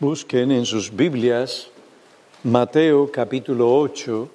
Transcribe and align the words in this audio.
Busquen 0.00 0.52
en 0.52 0.64
sus 0.64 0.94
Biblias 0.94 1.66
Mateo 2.44 3.10
capítulo 3.10 3.74
8, 3.80 4.28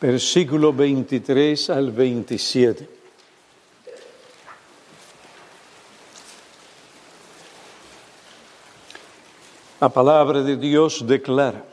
versículo 0.00 0.72
23 0.72 1.68
al 1.70 1.90
27. 1.90 2.88
La 9.80 9.88
palabra 9.88 10.40
de 10.42 10.56
Dios 10.56 11.04
declara. 11.04 11.64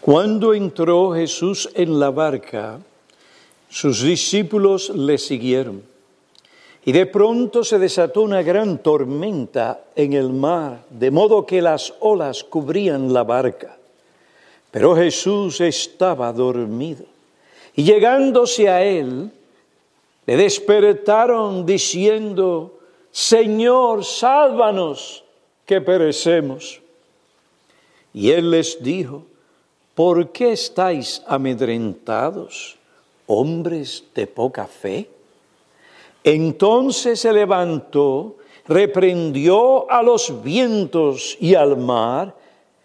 Cuando 0.00 0.54
entró 0.54 1.12
Jesús 1.12 1.68
en 1.74 2.00
la 2.00 2.08
barca, 2.08 2.80
sus 3.68 4.02
discípulos 4.02 4.90
le 4.90 5.18
siguieron. 5.18 5.82
Y 6.84 6.92
de 6.92 7.06
pronto 7.06 7.64
se 7.64 7.78
desató 7.78 8.22
una 8.22 8.42
gran 8.42 8.78
tormenta 8.78 9.84
en 9.94 10.14
el 10.14 10.30
mar, 10.30 10.84
de 10.88 11.10
modo 11.10 11.44
que 11.44 11.60
las 11.60 11.92
olas 12.00 12.44
cubrían 12.44 13.12
la 13.12 13.24
barca. 13.24 13.76
Pero 14.70 14.96
Jesús 14.96 15.60
estaba 15.60 16.32
dormido. 16.32 17.04
Y 17.74 17.84
llegándose 17.84 18.68
a 18.68 18.82
él, 18.82 19.30
le 20.24 20.36
despertaron 20.36 21.66
diciendo, 21.66 22.78
Señor, 23.10 24.04
sálvanos, 24.04 25.24
que 25.66 25.82
perecemos. 25.82 26.80
Y 28.14 28.30
él 28.30 28.50
les 28.50 28.82
dijo, 28.82 29.26
¿por 29.94 30.32
qué 30.32 30.52
estáis 30.52 31.22
amedrentados? 31.26 32.77
Hombres 33.28 34.04
de 34.14 34.26
poca 34.26 34.66
fe? 34.66 35.08
Entonces 36.24 37.20
se 37.20 37.32
levantó, 37.32 38.36
reprendió 38.66 39.90
a 39.90 40.02
los 40.02 40.42
vientos 40.42 41.36
y 41.40 41.54
al 41.54 41.76
mar, 41.76 42.34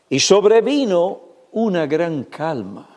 y 0.10 0.20
sobrevino 0.20 1.20
una 1.52 1.88
gran 1.88 2.24
calma. 2.26 2.88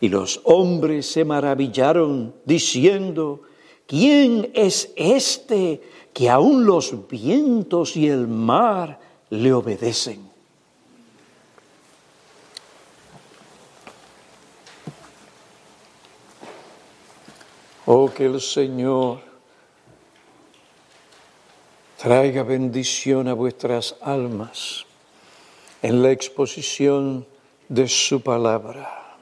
Y 0.00 0.08
los 0.08 0.40
hombres 0.44 1.06
se 1.06 1.24
maravillaron, 1.24 2.34
diciendo, 2.44 3.40
¿quién 3.86 4.50
es 4.54 4.92
este 4.96 5.80
que 6.12 6.28
aun 6.28 6.66
los 6.66 7.08
vientos 7.08 7.96
y 7.96 8.08
el 8.08 8.28
mar 8.28 9.00
le 9.30 9.52
obedecen? 9.52 10.33
Oh, 17.86 18.10
que 18.10 18.24
el 18.24 18.40
Señor 18.40 19.20
traiga 21.98 22.42
bendición 22.42 23.28
a 23.28 23.34
vuestras 23.34 23.96
almas 24.00 24.86
en 25.82 26.02
la 26.02 26.10
exposición 26.10 27.26
de 27.68 27.86
su 27.86 28.22
palabra. 28.22 29.16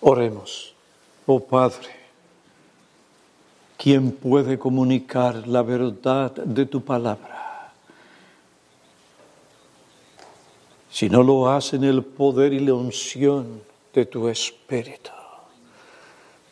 Oremos, 0.00 0.72
oh 1.26 1.40
Padre, 1.40 1.90
¿quién 3.76 4.12
puede 4.12 4.56
comunicar 4.56 5.48
la 5.48 5.62
verdad 5.62 6.30
de 6.30 6.64
tu 6.66 6.84
palabra? 6.84 7.72
Si 10.90 11.08
no 11.08 11.24
lo 11.24 11.48
hace 11.50 11.74
en 11.74 11.84
el 11.84 12.04
poder 12.04 12.52
y 12.52 12.60
la 12.60 12.74
unción 12.74 13.62
de 13.92 14.06
tu 14.06 14.28
Espíritu. 14.28 15.17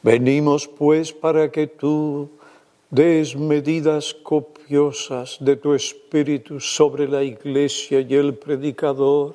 Venimos 0.06 0.68
pues 0.68 1.12
para 1.12 1.50
que 1.50 1.66
tú 1.66 2.30
des 2.88 3.34
medidas 3.34 4.14
copiosas 4.14 5.36
de 5.40 5.56
tu 5.56 5.74
espíritu 5.74 6.60
sobre 6.60 7.08
la 7.08 7.24
iglesia 7.24 7.98
y 7.98 8.14
el 8.14 8.36
predicador, 8.36 9.34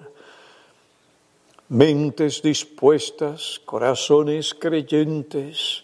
mentes 1.68 2.42
dispuestas, 2.42 3.60
corazones 3.66 4.54
creyentes 4.54 5.84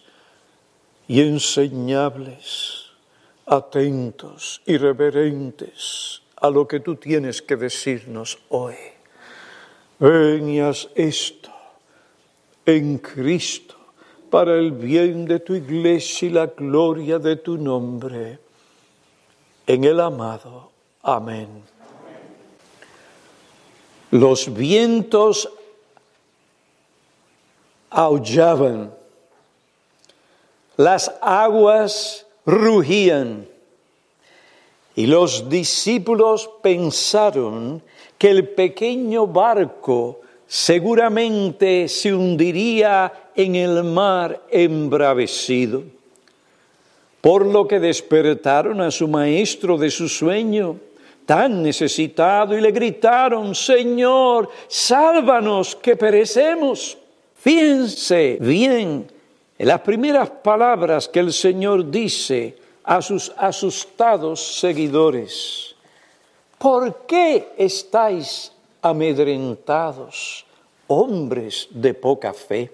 y 1.05 1.19
enseñables, 1.19 2.85
atentos 3.45 4.61
y 4.65 4.77
reverentes 4.77 6.21
a 6.37 6.49
lo 6.49 6.65
que 6.65 6.79
tú 6.79 6.95
tienes 6.95 7.41
que 7.41 7.57
decirnos 7.57 8.39
hoy. 8.47 8.75
Ven 9.99 10.47
y 10.47 10.61
haz 10.61 10.87
esto 10.95 11.51
en 12.65 12.99
Cristo 12.99 13.76
para 14.29 14.55
el 14.55 14.71
bien 14.71 15.25
de 15.25 15.39
tu 15.39 15.55
iglesia 15.55 16.27
y 16.27 16.31
la 16.31 16.47
gloria 16.47 17.19
de 17.19 17.35
tu 17.35 17.57
nombre. 17.57 18.39
En 19.65 19.83
el 19.83 19.99
amado. 19.99 20.71
Amén. 21.01 21.63
Los 24.11 24.53
vientos 24.53 25.49
aullaban, 27.89 28.93
las 30.77 31.13
aguas 31.21 32.25
rugían 32.45 33.47
y 34.95 35.07
los 35.07 35.49
discípulos 35.49 36.49
pensaron 36.61 37.83
que 38.17 38.29
el 38.29 38.49
pequeño 38.49 39.27
barco 39.27 40.21
seguramente 40.47 41.89
se 41.89 42.13
hundiría 42.13 43.11
en 43.35 43.55
el 43.55 43.83
mar 43.83 44.43
embravecido. 44.49 45.83
Por 47.21 47.45
lo 47.45 47.67
que 47.67 47.79
despertaron 47.79 48.79
a 48.79 48.89
su 48.89 49.07
maestro 49.07 49.77
de 49.77 49.91
su 49.91 50.07
sueño, 50.07 50.77
tan 51.25 51.61
necesitado, 51.61 52.57
y 52.57 52.61
le 52.61 52.71
gritaron, 52.71 53.53
Señor, 53.53 54.49
sálvanos 54.69 55.75
que 55.75 55.97
perecemos. 55.97 56.97
Fíjense 57.35 58.37
bien 58.39 59.11
en 59.57 59.67
las 59.67 59.81
primeras 59.81 60.29
palabras 60.29 61.09
que 61.09 61.19
el 61.19 61.33
Señor 61.33 61.91
dice 61.91 62.55
a 62.83 63.01
sus 63.01 63.33
asustados 63.35 64.59
seguidores. 64.59 65.75
¿Por 66.57 67.05
qué 67.05 67.49
estáis 67.57 68.53
amedrentados, 68.89 70.45
hombres 70.87 71.67
de 71.71 71.93
poca 71.93 72.33
fe. 72.33 72.71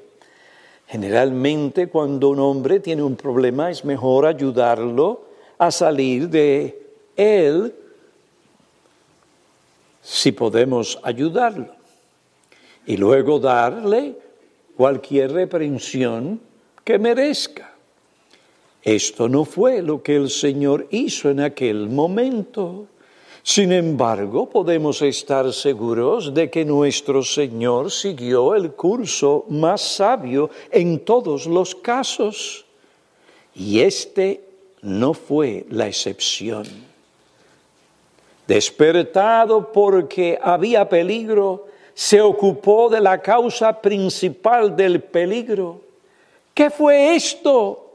Generalmente 0.88 1.88
cuando 1.88 2.30
un 2.30 2.40
hombre 2.40 2.80
tiene 2.80 3.04
un 3.04 3.16
problema 3.16 3.72
es 3.72 3.84
mejor 3.84 4.26
ayudarlo 4.26 5.22
a 5.58 5.72
salir 5.72 6.30
de 6.30 6.88
él 7.16 7.74
si 10.02 10.32
podemos 10.34 11.00
ayudarlo 11.04 11.70
y 12.86 12.98
luego 12.98 13.40
darle 13.40 14.16
cualquier 14.76 15.32
reprensión 15.32 16.42
que 16.84 17.00
merezca. 17.00 17.74
Esto 18.82 19.30
no 19.30 19.46
fue 19.46 19.82
lo 19.82 20.04
que 20.04 20.18
el 20.18 20.30
Señor 20.30 20.88
hizo 20.92 21.30
en 21.30 21.40
aquel 21.40 21.90
momento. 21.90 22.88
Sin 23.44 23.74
embargo, 23.74 24.50
podemos 24.50 25.02
estar 25.02 25.52
seguros 25.52 26.34
de 26.34 26.50
que 26.50 26.64
nuestro 26.64 27.22
Señor 27.24 27.92
siguió 27.92 28.56
el 28.56 28.72
curso 28.72 29.44
más 29.50 29.82
sabio 29.82 30.50
en 30.72 31.00
todos 31.00 31.46
los 31.46 31.76
casos. 31.76 32.66
Y 33.54 33.82
este 33.82 34.42
no 34.82 35.14
fue 35.14 35.66
la 35.70 35.88
excepción. 35.88 36.66
Despertado 38.48 39.74
porque 39.74 40.40
había 40.42 40.88
peligro, 40.88 41.68
se 41.94 42.22
ocupó 42.22 42.90
de 42.90 43.02
la 43.02 43.22
causa 43.22 43.82
principal 43.82 44.74
del 44.74 45.04
peligro. 45.04 45.82
¿Qué 46.54 46.70
fue 46.70 47.14
esto? 47.14 47.92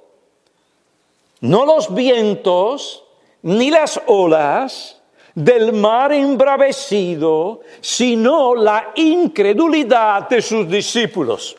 No 1.41 1.65
los 1.65 1.93
vientos 1.95 3.03
ni 3.43 3.71
las 3.71 4.01
olas, 4.07 4.98
del 5.39 5.73
mar 5.73 6.13
embravecido, 6.13 7.61
sino 7.81 8.57
la 8.57 8.91
incredulidad 8.97 10.29
de 10.29 10.43
sus 10.43 10.69
discípulos. 10.69 11.57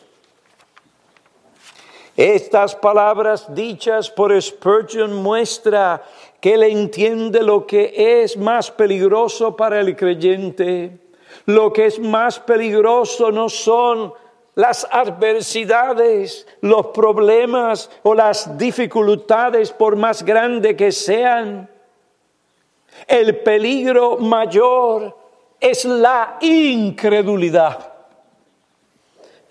Estas 2.17 2.75
palabras 2.75 3.55
dichas 3.55 4.09
por 4.09 4.39
Spurgeon 4.41 5.13
muestra 5.13 6.03
que 6.41 6.55
él 6.55 6.63
entiende 6.63 7.41
lo 7.41 7.65
que 7.65 7.93
es 8.21 8.35
más 8.35 8.69
peligroso 8.69 9.55
para 9.55 9.79
el 9.79 9.95
creyente. 9.95 10.99
Lo 11.45 11.71
que 11.71 11.85
es 11.85 11.99
más 11.99 12.37
peligroso 12.37 13.31
no 13.31 13.47
son 13.47 14.11
las 14.55 14.85
adversidades, 14.91 16.45
los 16.59 16.87
problemas 16.87 17.89
o 18.03 18.13
las 18.13 18.57
dificultades, 18.57 19.71
por 19.71 19.95
más 19.95 20.21
grandes 20.21 20.75
que 20.75 20.91
sean 20.91 21.69
el 23.07 23.37
peligro 23.37 24.17
mayor 24.17 25.15
es 25.59 25.85
la 25.85 26.37
incredulidad. 26.41 27.93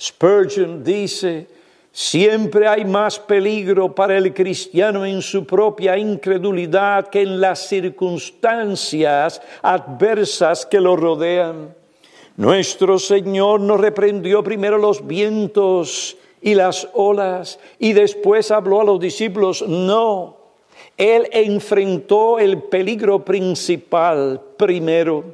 Spurgeon 0.00 0.82
dice, 0.82 1.48
Siempre 2.00 2.68
hay 2.68 2.84
más 2.84 3.18
peligro 3.18 3.92
para 3.92 4.16
el 4.16 4.32
cristiano 4.32 5.04
en 5.04 5.20
su 5.20 5.44
propia 5.44 5.98
incredulidad 5.98 7.08
que 7.08 7.22
en 7.22 7.40
las 7.40 7.66
circunstancias 7.66 9.42
adversas 9.62 10.64
que 10.64 10.80
lo 10.80 10.94
rodean. 10.94 11.74
Nuestro 12.36 13.00
Señor 13.00 13.60
nos 13.62 13.80
reprendió 13.80 14.44
primero 14.44 14.78
los 14.78 15.04
vientos 15.04 16.16
y 16.40 16.54
las 16.54 16.88
olas 16.94 17.58
y 17.80 17.94
después 17.94 18.52
habló 18.52 18.80
a 18.80 18.84
los 18.84 19.00
discípulos. 19.00 19.66
No, 19.66 20.36
Él 20.98 21.28
enfrentó 21.32 22.38
el 22.38 22.62
peligro 22.64 23.24
principal 23.24 24.42
primero, 24.58 25.24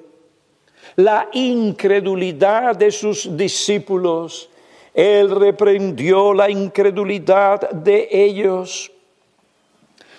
la 0.94 1.28
incredulidad 1.32 2.76
de 2.76 2.92
sus 2.92 3.36
discípulos 3.36 4.48
él 4.94 5.28
reprendió 5.28 6.32
la 6.32 6.48
incredulidad 6.48 7.68
de 7.70 8.08
ellos. 8.12 8.92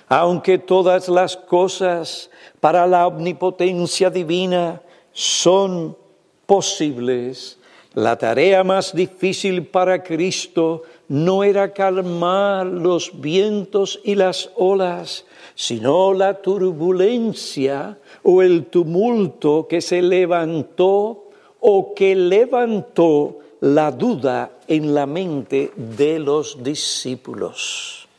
Aunque 0.08 0.58
todas 0.58 1.08
las 1.08 1.38
cosas 1.38 2.30
para 2.60 2.86
la 2.86 3.08
omnipotencia 3.08 4.10
divina 4.10 4.82
son 5.14 5.98
posibles, 6.46 7.58
la 7.96 8.18
tarea 8.18 8.64
más 8.64 8.94
difícil 8.94 9.68
para 9.68 10.04
Cristo 10.04 10.84
no 11.08 11.46
era 11.46 11.72
calmar 11.72 12.66
los 12.66 13.22
vientos 13.22 14.02
y 14.04 14.16
las 14.16 14.50
olas, 14.58 15.26
sino 15.56 16.14
la 16.14 16.42
turbulencia 16.42 17.98
o 18.24 18.42
el 18.42 18.66
tumulto 18.66 19.66
que 19.68 19.80
se 19.80 20.02
levantó 20.02 21.30
o 21.62 21.94
que 21.96 22.16
levantó 22.16 23.40
la 23.62 23.92
duda 23.92 24.52
en 24.68 24.94
la 24.94 25.06
mente 25.06 25.72
de 25.76 26.20
los 26.20 26.62
discípulos. 26.62 28.10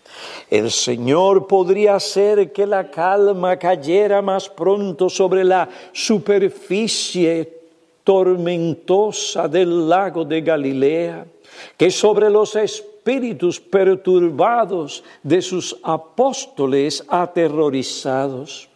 El 0.48 0.70
Señor 0.70 1.46
podría 1.46 1.96
hacer 1.96 2.50
que 2.50 2.66
la 2.66 2.90
calma 2.90 3.58
cayera 3.58 4.22
más 4.22 4.48
pronto 4.48 5.10
sobre 5.10 5.44
la 5.44 5.68
superficie 5.92 7.55
tormentosa 8.06 9.48
del 9.48 9.88
lago 9.88 10.24
de 10.24 10.40
Galilea 10.40 11.26
que 11.76 11.90
sobre 11.90 12.30
los 12.30 12.54
espíritus 12.54 13.58
perturbados 13.58 15.02
de 15.24 15.42
sus 15.42 15.76
apóstoles 15.82 17.04
aterrorizados. 17.08 18.68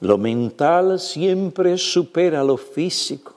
Lo 0.00 0.18
mental 0.18 0.98
siempre 0.98 1.78
supera 1.78 2.42
lo 2.42 2.56
físico. 2.56 3.32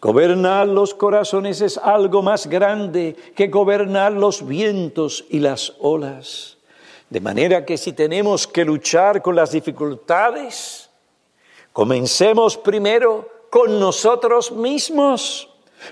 Gobernar 0.00 0.68
los 0.68 0.94
corazones 0.94 1.60
es 1.60 1.76
algo 1.76 2.22
más 2.22 2.46
grande 2.46 3.16
que 3.34 3.48
gobernar 3.48 4.12
los 4.12 4.46
vientos 4.46 5.26
y 5.28 5.38
las 5.38 5.74
olas. 5.80 6.56
De 7.10 7.20
manera 7.20 7.66
que 7.66 7.76
si 7.76 7.92
tenemos 7.92 8.46
que 8.46 8.64
luchar 8.64 9.20
con 9.20 9.36
las 9.36 9.52
dificultades, 9.52 10.88
comencemos 11.74 12.56
primero 12.56 13.33
con 13.54 13.78
nosotros 13.78 14.50
mismos, 14.50 15.48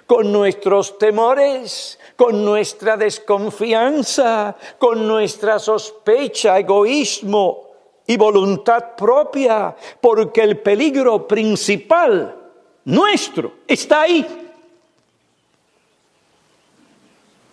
con 0.08 0.32
nuestros 0.32 0.98
temores, 0.98 1.96
con 2.16 2.44
nuestra 2.44 2.96
desconfianza, 2.96 4.56
con 4.80 5.06
nuestra 5.06 5.60
sospecha, 5.60 6.58
egoísmo 6.58 7.70
y 8.04 8.16
voluntad 8.16 8.96
propia, 8.96 9.76
porque 10.00 10.40
el 10.42 10.58
peligro 10.58 11.28
principal 11.28 12.34
nuestro, 12.84 13.52
está 13.68 14.00
ahí. 14.00 14.26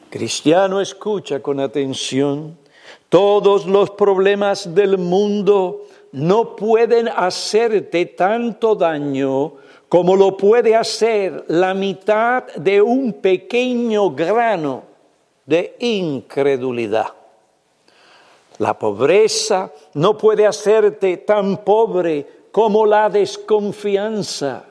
Cristiano, 0.10 0.82
escucha 0.82 1.40
con 1.40 1.60
atención. 1.60 2.58
Todos 3.10 3.68
los 3.68 3.92
problemas 3.92 4.74
del 4.74 4.98
mundo 4.98 5.86
no 6.14 6.56
pueden 6.56 7.10
hacerte 7.10 8.08
tanto 8.08 8.74
daño 8.74 9.69
como 9.90 10.16
lo 10.16 10.38
puede 10.38 10.76
hacer 10.76 11.46
la 11.48 11.74
mitad 11.74 12.46
de 12.56 12.82
un 12.82 13.14
pequeño 13.14 14.12
grano 14.12 14.84
de 15.46 15.76
incredulidad. 15.80 17.08
La 18.60 18.78
pobreza 18.78 19.72
no 19.96 20.18
puede 20.18 20.46
hacerte 20.46 21.18
tan 21.18 21.64
pobre 21.64 22.26
como 22.52 22.86
la 22.86 23.10
desconfianza. 23.10 24.66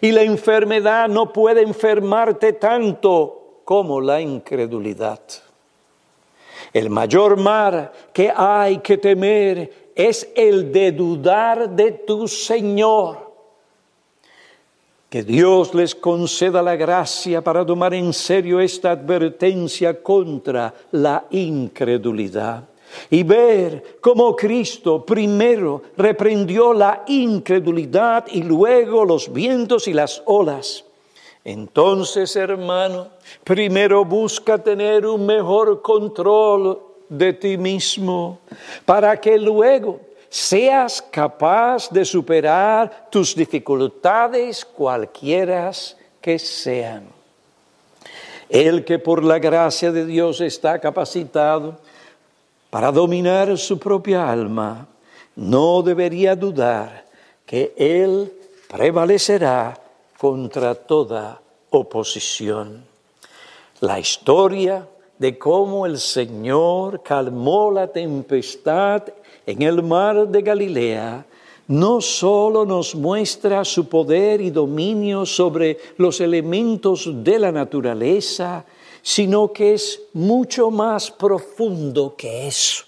Y 0.00 0.12
la 0.12 0.22
enfermedad 0.22 1.08
no 1.08 1.32
puede 1.32 1.62
enfermarte 1.62 2.54
tanto 2.54 3.60
como 3.64 4.00
la 4.00 4.20
incredulidad. 4.20 5.20
El 6.72 6.90
mayor 6.90 7.36
mar 7.36 7.92
que 8.12 8.32
hay 8.34 8.78
que 8.78 8.96
temer 8.96 9.92
es 9.94 10.32
el 10.34 10.72
de 10.72 10.90
dudar 10.92 11.70
de 11.70 11.92
tu 11.92 12.26
Señor. 12.26 13.23
Que 15.14 15.22
Dios 15.22 15.72
les 15.76 15.94
conceda 15.94 16.60
la 16.60 16.74
gracia 16.74 17.40
para 17.40 17.64
tomar 17.64 17.94
en 17.94 18.12
serio 18.12 18.58
esta 18.58 18.90
advertencia 18.90 20.02
contra 20.02 20.74
la 20.90 21.26
incredulidad 21.30 22.64
y 23.08 23.22
ver 23.22 23.98
cómo 24.00 24.34
Cristo 24.34 25.06
primero 25.06 25.82
reprendió 25.96 26.74
la 26.74 27.04
incredulidad 27.06 28.26
y 28.26 28.42
luego 28.42 29.04
los 29.04 29.32
vientos 29.32 29.86
y 29.86 29.92
las 29.92 30.20
olas. 30.26 30.84
Entonces, 31.44 32.34
hermano, 32.34 33.06
primero 33.44 34.04
busca 34.04 34.58
tener 34.58 35.06
un 35.06 35.26
mejor 35.26 35.80
control 35.80 36.80
de 37.08 37.34
ti 37.34 37.56
mismo 37.56 38.40
para 38.84 39.20
que 39.20 39.38
luego 39.38 40.00
seas 40.34 41.00
capaz 41.00 41.88
de 41.90 42.04
superar 42.04 43.06
tus 43.08 43.36
dificultades 43.36 44.64
cualquiera 44.64 45.70
que 46.20 46.40
sean. 46.40 47.06
El 48.48 48.84
que 48.84 48.98
por 48.98 49.22
la 49.22 49.38
gracia 49.38 49.92
de 49.92 50.04
Dios 50.04 50.40
está 50.40 50.80
capacitado 50.80 51.78
para 52.68 52.90
dominar 52.90 53.56
su 53.56 53.78
propia 53.78 54.28
alma, 54.28 54.88
no 55.36 55.82
debería 55.82 56.34
dudar 56.34 57.04
que 57.46 57.72
Él 57.76 58.32
prevalecerá 58.68 59.78
contra 60.18 60.74
toda 60.74 61.40
oposición. 61.70 62.84
La 63.78 64.00
historia 64.00 64.88
de 65.16 65.38
cómo 65.38 65.86
el 65.86 66.00
Señor 66.00 67.04
calmó 67.04 67.70
la 67.70 67.86
tempestad 67.86 69.04
en 69.46 69.62
el 69.62 69.82
mar 69.82 70.28
de 70.28 70.42
Galilea 70.42 71.26
no 71.66 72.00
solo 72.00 72.66
nos 72.66 72.94
muestra 72.94 73.64
su 73.64 73.88
poder 73.88 74.40
y 74.40 74.50
dominio 74.50 75.24
sobre 75.24 75.78
los 75.96 76.20
elementos 76.20 77.10
de 77.24 77.38
la 77.38 77.52
naturaleza, 77.52 78.64
sino 79.02 79.52
que 79.52 79.74
es 79.74 80.02
mucho 80.12 80.70
más 80.70 81.10
profundo 81.10 82.14
que 82.16 82.46
eso. 82.46 82.84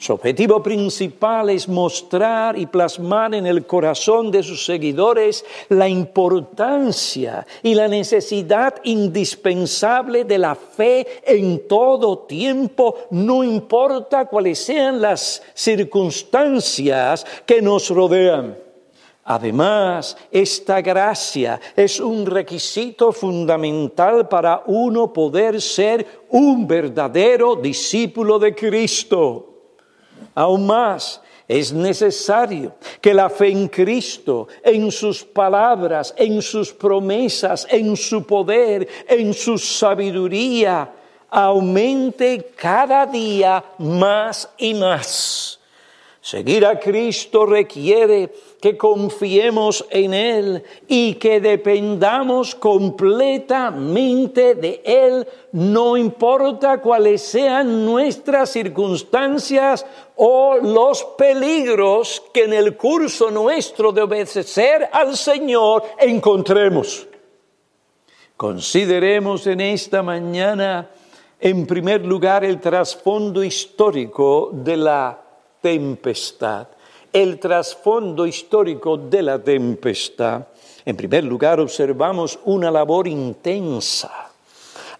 Su 0.00 0.14
objetivo 0.14 0.62
principal 0.62 1.50
es 1.50 1.68
mostrar 1.68 2.58
y 2.58 2.64
plasmar 2.64 3.34
en 3.34 3.46
el 3.46 3.66
corazón 3.66 4.30
de 4.30 4.42
sus 4.42 4.64
seguidores 4.64 5.44
la 5.68 5.90
importancia 5.90 7.46
y 7.62 7.74
la 7.74 7.86
necesidad 7.86 8.76
indispensable 8.84 10.24
de 10.24 10.38
la 10.38 10.54
fe 10.54 11.06
en 11.22 11.68
todo 11.68 12.20
tiempo, 12.20 12.96
no 13.10 13.44
importa 13.44 14.24
cuáles 14.24 14.58
sean 14.60 15.02
las 15.02 15.42
circunstancias 15.52 17.26
que 17.44 17.60
nos 17.60 17.90
rodean. 17.90 18.56
Además, 19.24 20.16
esta 20.30 20.80
gracia 20.80 21.60
es 21.76 22.00
un 22.00 22.24
requisito 22.24 23.12
fundamental 23.12 24.28
para 24.28 24.62
uno 24.66 25.12
poder 25.12 25.60
ser 25.60 26.24
un 26.30 26.66
verdadero 26.66 27.54
discípulo 27.54 28.38
de 28.38 28.54
Cristo. 28.54 29.49
Aún 30.34 30.66
más, 30.66 31.20
es 31.48 31.72
necesario 31.72 32.74
que 33.00 33.12
la 33.12 33.28
fe 33.28 33.48
en 33.48 33.66
Cristo, 33.66 34.46
en 34.62 34.92
sus 34.92 35.24
palabras, 35.24 36.14
en 36.16 36.40
sus 36.40 36.72
promesas, 36.72 37.66
en 37.68 37.96
su 37.96 38.24
poder, 38.24 38.86
en 39.08 39.34
su 39.34 39.58
sabiduría, 39.58 40.92
aumente 41.28 42.52
cada 42.56 43.04
día 43.04 43.64
más 43.78 44.48
y 44.58 44.74
más. 44.74 45.60
Seguir 46.22 46.66
a 46.66 46.78
Cristo 46.78 47.46
requiere 47.46 48.30
que 48.60 48.76
confiemos 48.76 49.86
en 49.88 50.12
Él 50.12 50.62
y 50.86 51.14
que 51.14 51.40
dependamos 51.40 52.54
completamente 52.54 54.54
de 54.54 54.82
Él, 54.84 55.26
no 55.52 55.96
importa 55.96 56.82
cuáles 56.82 57.22
sean 57.22 57.86
nuestras 57.86 58.50
circunstancias 58.50 59.86
o 60.22 60.56
los 60.56 61.02
peligros 61.16 62.22
que 62.32 62.44
en 62.44 62.52
el 62.52 62.76
curso 62.76 63.30
nuestro 63.30 63.90
de 63.90 64.02
obedecer 64.02 64.88
al 64.92 65.16
Señor 65.16 65.82
encontremos. 65.98 67.06
Consideremos 68.36 69.46
en 69.46 69.60
esta 69.60 70.02
mañana 70.02 70.90
en 71.42 71.66
primer 71.66 72.04
lugar, 72.04 72.44
el 72.44 72.60
trasfondo 72.60 73.42
histórico 73.42 74.50
de 74.52 74.76
la 74.76 75.18
tempestad. 75.62 76.68
El 77.10 77.40
trasfondo 77.40 78.26
histórico 78.26 78.98
de 78.98 79.22
la 79.22 79.38
tempestad. 79.38 80.48
En 80.84 80.96
primer 80.96 81.24
lugar, 81.24 81.58
observamos 81.58 82.38
una 82.44 82.70
labor 82.70 83.08
intensa. 83.08 84.29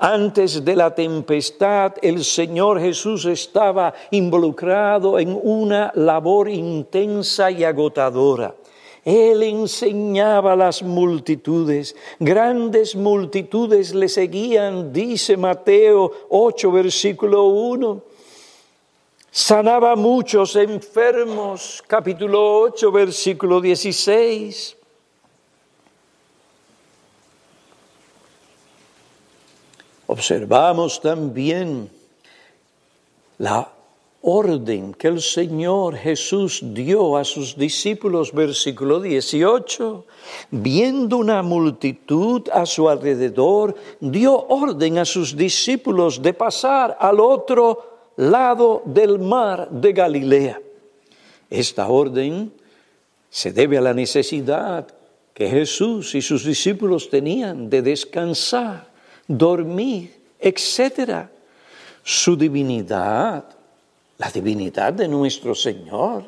Antes 0.03 0.65
de 0.65 0.77
la 0.77 0.95
tempestad, 0.95 1.93
el 2.01 2.25
Señor 2.25 2.81
Jesús 2.81 3.27
estaba 3.27 3.93
involucrado 4.11 5.19
en 5.19 5.39
una 5.43 5.93
labor 5.95 6.49
intensa 6.49 7.51
y 7.51 7.65
agotadora. 7.65 8.55
Él 9.05 9.43
enseñaba 9.43 10.55
a 10.55 10.57
las 10.57 10.83
multitudes, 10.83 11.95
grandes 12.19 12.97
multitudes 12.97 13.95
le 13.95 14.09
seguían, 14.09 14.91
dice 14.91 15.37
Mateo 15.37 16.11
8, 16.31 16.73
versículo 16.73 17.45
1. 17.49 18.03
Sanaba 19.31 19.93
a 19.93 19.97
muchos 19.97 20.57
enfermos, 20.57 21.85
capítulo 21.87 22.61
8, 22.63 22.91
versículo 22.91 23.61
16. 23.61 24.79
Observamos 30.11 31.01
también 31.01 31.89
la 33.39 33.71
orden 34.23 34.93
que 34.93 35.07
el 35.07 35.21
Señor 35.21 35.95
Jesús 35.95 36.65
dio 36.75 37.17
a 37.17 37.23
sus 37.23 37.57
discípulos, 37.57 38.33
versículo 38.33 39.01
18, 39.01 40.05
viendo 40.51 41.17
una 41.17 41.45
multitud 41.45 42.43
a 42.53 42.67
su 42.67 42.89
alrededor, 42.89 43.77
dio 44.01 44.49
orden 44.49 44.99
a 44.99 45.05
sus 45.05 45.37
discípulos 45.37 46.21
de 46.21 46.35
pasar 46.35 46.97
al 46.99 47.21
otro 47.21 48.11
lado 48.17 48.83
del 48.87 49.21
mar 49.21 49.71
de 49.71 49.93
Galilea. 49.93 50.61
Esta 51.49 51.87
orden 51.87 52.53
se 53.31 53.53
debe 53.53 53.79
a 53.79 53.81
la 53.81 53.95
necesidad 53.95 54.89
que 55.33 55.49
Jesús 55.49 56.17
y 56.17 56.21
sus 56.21 56.45
discípulos 56.45 57.09
tenían 57.09 57.71
de 57.71 57.81
descansar, 57.81 58.90
dormir, 59.37 60.21
etc. 60.39 61.27
Su 62.03 62.37
divinidad 62.37 63.45
la 64.21 64.31
divinidad 64.31 64.93
de 64.93 65.09
nuestro 65.09 65.55
Señor. 65.55 66.25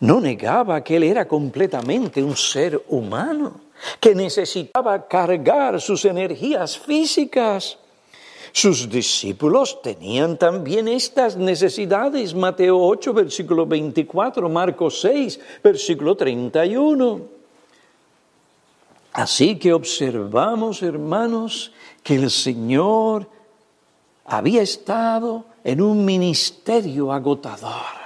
No 0.00 0.18
negaba 0.18 0.82
que 0.82 0.96
Él 0.96 1.02
era 1.02 1.28
completamente 1.28 2.22
un 2.22 2.34
ser 2.34 2.82
humano, 2.88 3.60
que 4.00 4.14
necesitaba 4.14 5.06
cargar 5.06 5.78
sus 5.78 6.06
energías 6.06 6.78
físicas. 6.78 7.76
Sus 8.50 8.88
discípulos 8.88 9.82
tenían 9.82 10.38
también 10.38 10.88
estas 10.88 11.36
necesidades. 11.36 12.34
Mateo 12.34 12.78
8, 12.80 13.12
versículo 13.12 13.66
24, 13.66 14.48
Marcos 14.48 15.02
6, 15.02 15.38
versículo 15.62 16.16
31. 16.16 17.37
Así 19.18 19.56
que 19.56 19.72
observamos, 19.72 20.80
hermanos, 20.80 21.72
que 22.04 22.14
el 22.14 22.30
Señor 22.30 23.26
había 24.24 24.62
estado 24.62 25.44
en 25.64 25.80
un 25.80 26.04
ministerio 26.04 27.12
agotador 27.12 27.98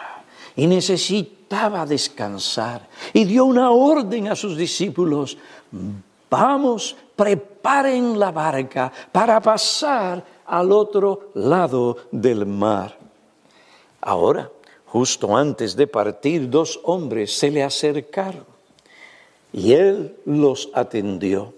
y 0.56 0.66
necesitaba 0.66 1.84
descansar. 1.84 2.88
Y 3.12 3.26
dio 3.26 3.44
una 3.44 3.72
orden 3.72 4.28
a 4.28 4.34
sus 4.34 4.56
discípulos, 4.56 5.36
vamos, 6.30 6.96
preparen 7.14 8.18
la 8.18 8.32
barca 8.32 8.90
para 9.12 9.38
pasar 9.42 10.24
al 10.46 10.72
otro 10.72 11.32
lado 11.34 11.94
del 12.10 12.46
mar. 12.46 12.96
Ahora, 14.00 14.50
justo 14.86 15.36
antes 15.36 15.76
de 15.76 15.86
partir, 15.86 16.48
dos 16.48 16.80
hombres 16.84 17.36
se 17.36 17.50
le 17.50 17.62
acercaron 17.62 18.51
y 19.52 19.72
él 19.72 20.16
los 20.24 20.70
atendió. 20.74 21.54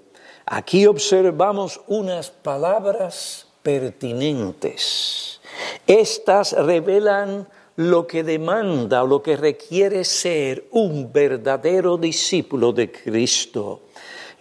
Aquí 0.46 0.86
observamos 0.86 1.80
unas 1.86 2.30
palabras 2.30 3.46
pertinentes 3.62 5.34
estas 5.86 6.52
revelan 6.52 7.48
lo 7.76 8.06
que 8.06 8.22
demanda 8.22 9.02
o 9.02 9.06
lo 9.06 9.22
que 9.22 9.36
requiere 9.36 10.04
ser 10.04 10.66
un 10.70 11.12
verdadero 11.12 11.96
discípulo 11.96 12.72
de 12.72 12.90
Cristo. 12.90 13.80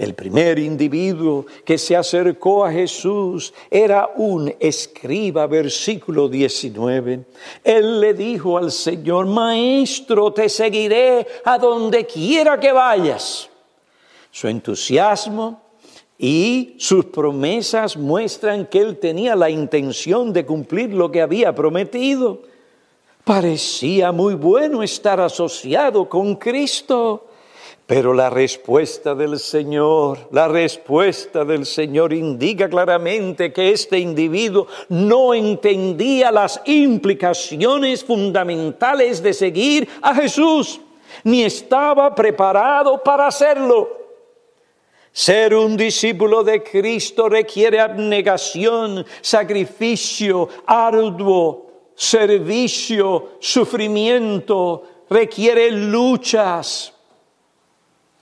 El 0.04 0.16
primer 0.16 0.60
individuo 0.60 1.46
que 1.64 1.78
se 1.78 1.96
acercó 1.96 2.66
a 2.66 2.72
Jesús 2.74 3.54
era 3.72 4.12
un 4.18 4.54
escriba, 4.60 5.48
versículo 5.48 6.28
19. 6.28 7.24
Él 7.64 8.02
le 8.02 8.14
dijo 8.14 8.58
al 8.58 8.70
Señor, 8.74 9.28
Maestro, 9.28 10.34
te 10.34 10.50
seguiré 10.50 11.26
a 11.46 11.58
donde 11.58 12.06
quiera 12.06 12.60
que 12.60 12.74
vayas. 12.74 13.50
Su 14.30 14.50
entusiasmo 14.50 15.62
y 16.18 16.76
sus 16.80 17.06
promesas 17.06 17.96
muestran 17.96 18.66
que 18.66 18.80
él 18.80 18.98
tenía 18.98 19.38
la 19.38 19.50
intención 19.50 20.34
de 20.34 20.46
cumplir 20.46 20.94
lo 20.94 21.10
que 21.14 21.22
había 21.22 21.56
prometido. 21.56 22.42
Parecía 23.24 24.12
muy 24.12 24.34
bueno 24.34 24.84
estar 24.84 25.22
asociado 25.22 26.10
con 26.10 26.36
Cristo, 26.36 27.30
pero 27.96 28.12
la 28.12 28.32
respuesta 28.32 29.14
del 29.14 29.38
Señor, 29.38 30.18
la 30.32 30.48
respuesta 30.48 31.46
del 31.46 31.64
Señor 31.64 32.12
indica 32.12 32.68
claramente 32.68 33.54
que 33.54 33.70
este 33.70 34.00
individuo 34.00 34.66
no 34.90 35.36
entendía 35.36 36.32
las 36.32 36.60
implicaciones 36.66 38.04
fundamentales 38.04 39.22
de 39.22 39.32
seguir 39.32 39.88
a 40.02 40.16
Jesús, 40.16 40.82
ni 41.24 41.44
estaba 41.44 42.16
preparado 42.16 43.04
para 43.04 43.28
hacerlo. 43.28 43.88
Ser 45.12 45.54
un 45.54 45.78
discípulo 45.78 46.44
de 46.44 46.64
Cristo 46.64 47.30
requiere 47.30 47.80
abnegación, 47.80 49.06
sacrificio, 49.22 50.50
arduo, 50.66 51.92
servicio, 51.94 53.34
sufrimiento, 53.40 54.82
requiere 55.12 55.70
luchas, 55.70 56.93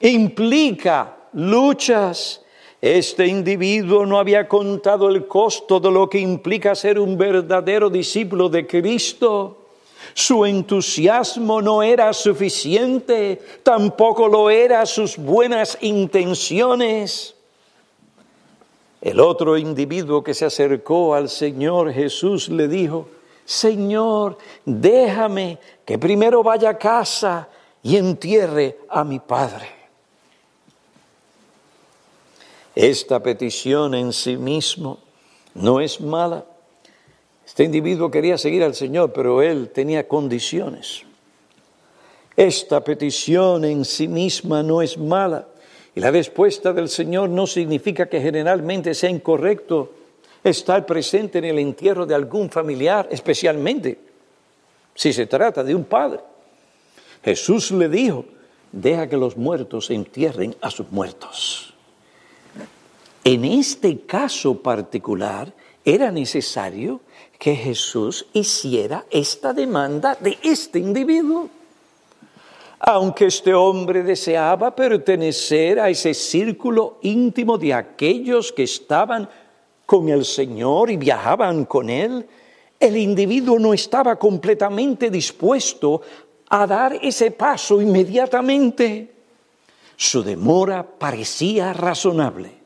implica 0.10 1.16
luchas. 1.34 2.42
Este 2.82 3.28
individuo 3.28 4.06
no 4.06 4.18
había 4.18 4.48
contado 4.48 5.08
el 5.10 5.28
costo 5.28 5.80
de 5.80 5.92
lo 5.92 6.10
que 6.10 6.20
implica 6.20 6.74
ser 6.74 6.98
un 6.98 7.18
verdadero 7.18 7.90
discípulo 7.90 8.50
de 8.50 8.66
Cristo. 8.66 9.58
Su 10.14 10.46
entusiasmo 10.46 11.62
no 11.62 11.84
era 11.84 12.12
suficiente, 12.12 13.40
tampoco 13.62 14.28
lo 14.28 14.50
eran 14.50 14.88
sus 14.88 15.16
buenas 15.16 15.78
intenciones. 15.82 17.36
El 19.00 19.20
otro 19.20 19.58
individuo 19.58 20.24
que 20.24 20.34
se 20.34 20.46
acercó 20.46 21.16
al 21.16 21.30
Señor 21.30 21.94
Jesús 21.94 22.50
le 22.50 22.68
dijo, 22.68 23.08
Señor, 23.46 24.38
déjame 24.66 25.60
que 25.86 25.98
primero 25.98 26.44
vaya 26.44 26.70
a 26.70 26.78
casa 26.78 27.50
y 27.84 27.98
entierre 27.98 28.80
a 28.90 29.04
mi 29.04 29.20
padre. 29.20 29.81
Esta 32.76 33.22
petición 33.22 33.94
en 33.96 34.14
sí 34.14 34.38
mismo 34.38 35.00
no 35.54 35.82
es 35.82 36.00
mala, 36.00 36.46
este 37.52 37.66
individuo 37.66 38.10
quería 38.10 38.38
seguir 38.38 38.64
al 38.64 38.76
Señor, 38.76 39.12
pero 39.12 39.42
él 39.42 39.72
tenía 39.72 40.08
condiciones. 40.08 41.04
Esta 42.38 42.82
petición 42.82 43.66
en 43.66 43.84
sí 43.84 44.08
misma 44.08 44.64
no 44.64 44.82
es 44.82 44.98
mala. 44.98 45.48
Y 45.94 46.00
la 46.00 46.12
respuesta 46.12 46.72
del 46.72 46.88
Señor 46.88 47.30
no 47.30 47.46
significa 47.46 48.08
que 48.08 48.22
generalmente 48.22 48.94
sea 48.94 49.10
incorrecto 49.10 49.92
estar 50.42 50.86
presente 50.86 51.40
en 51.40 51.44
el 51.44 51.60
entierro 51.60 52.06
de 52.06 52.16
algún 52.16 52.50
familiar, 52.50 53.10
especialmente 53.12 54.00
si 54.96 55.12
se 55.12 55.28
trata 55.28 55.62
de 55.62 55.76
un 55.76 55.84
padre. 55.84 56.22
Jesús 57.22 57.72
le 57.72 57.90
dijo, 57.90 58.24
deja 58.72 59.10
que 59.10 59.18
los 59.18 59.36
muertos 59.36 59.90
entierren 59.90 60.56
a 60.62 60.72
sus 60.72 60.90
muertos. 60.90 61.71
En 63.24 63.46
este 63.46 64.00
caso 64.02 64.56
particular 64.62 65.54
era 65.86 66.12
necesario 66.12 67.02
que 67.38 67.56
Jesús 67.56 68.26
hiciera 68.34 69.06
esta 69.10 69.54
demanda 69.54 70.18
de 70.20 70.38
este 70.42 70.80
individuo. 70.80 71.50
Aunque 72.80 73.28
este 73.28 73.54
hombre 73.54 74.02
deseaba 74.02 74.76
pertenecer 74.76 75.80
a 75.80 75.90
ese 75.90 76.16
círculo 76.16 76.98
íntimo 77.04 77.60
de 77.60 77.76
aquellos 77.76 78.52
que 78.52 78.64
estaban 78.64 79.30
con 79.86 80.10
el 80.10 80.26
Señor 80.26 80.90
y 80.90 80.98
viajaban 80.98 81.66
con 81.66 81.92
Él, 81.92 82.26
el 82.80 82.98
individuo 82.98 83.60
no 83.60 83.72
estaba 83.76 84.18
completamente 84.18 85.12
dispuesto 85.12 86.02
a 86.50 86.66
dar 86.66 86.98
ese 87.04 87.30
paso 87.30 87.80
inmediatamente. 87.80 89.14
Su 89.96 90.24
demora 90.24 90.84
parecía 90.84 91.74
razonable, 91.74 92.61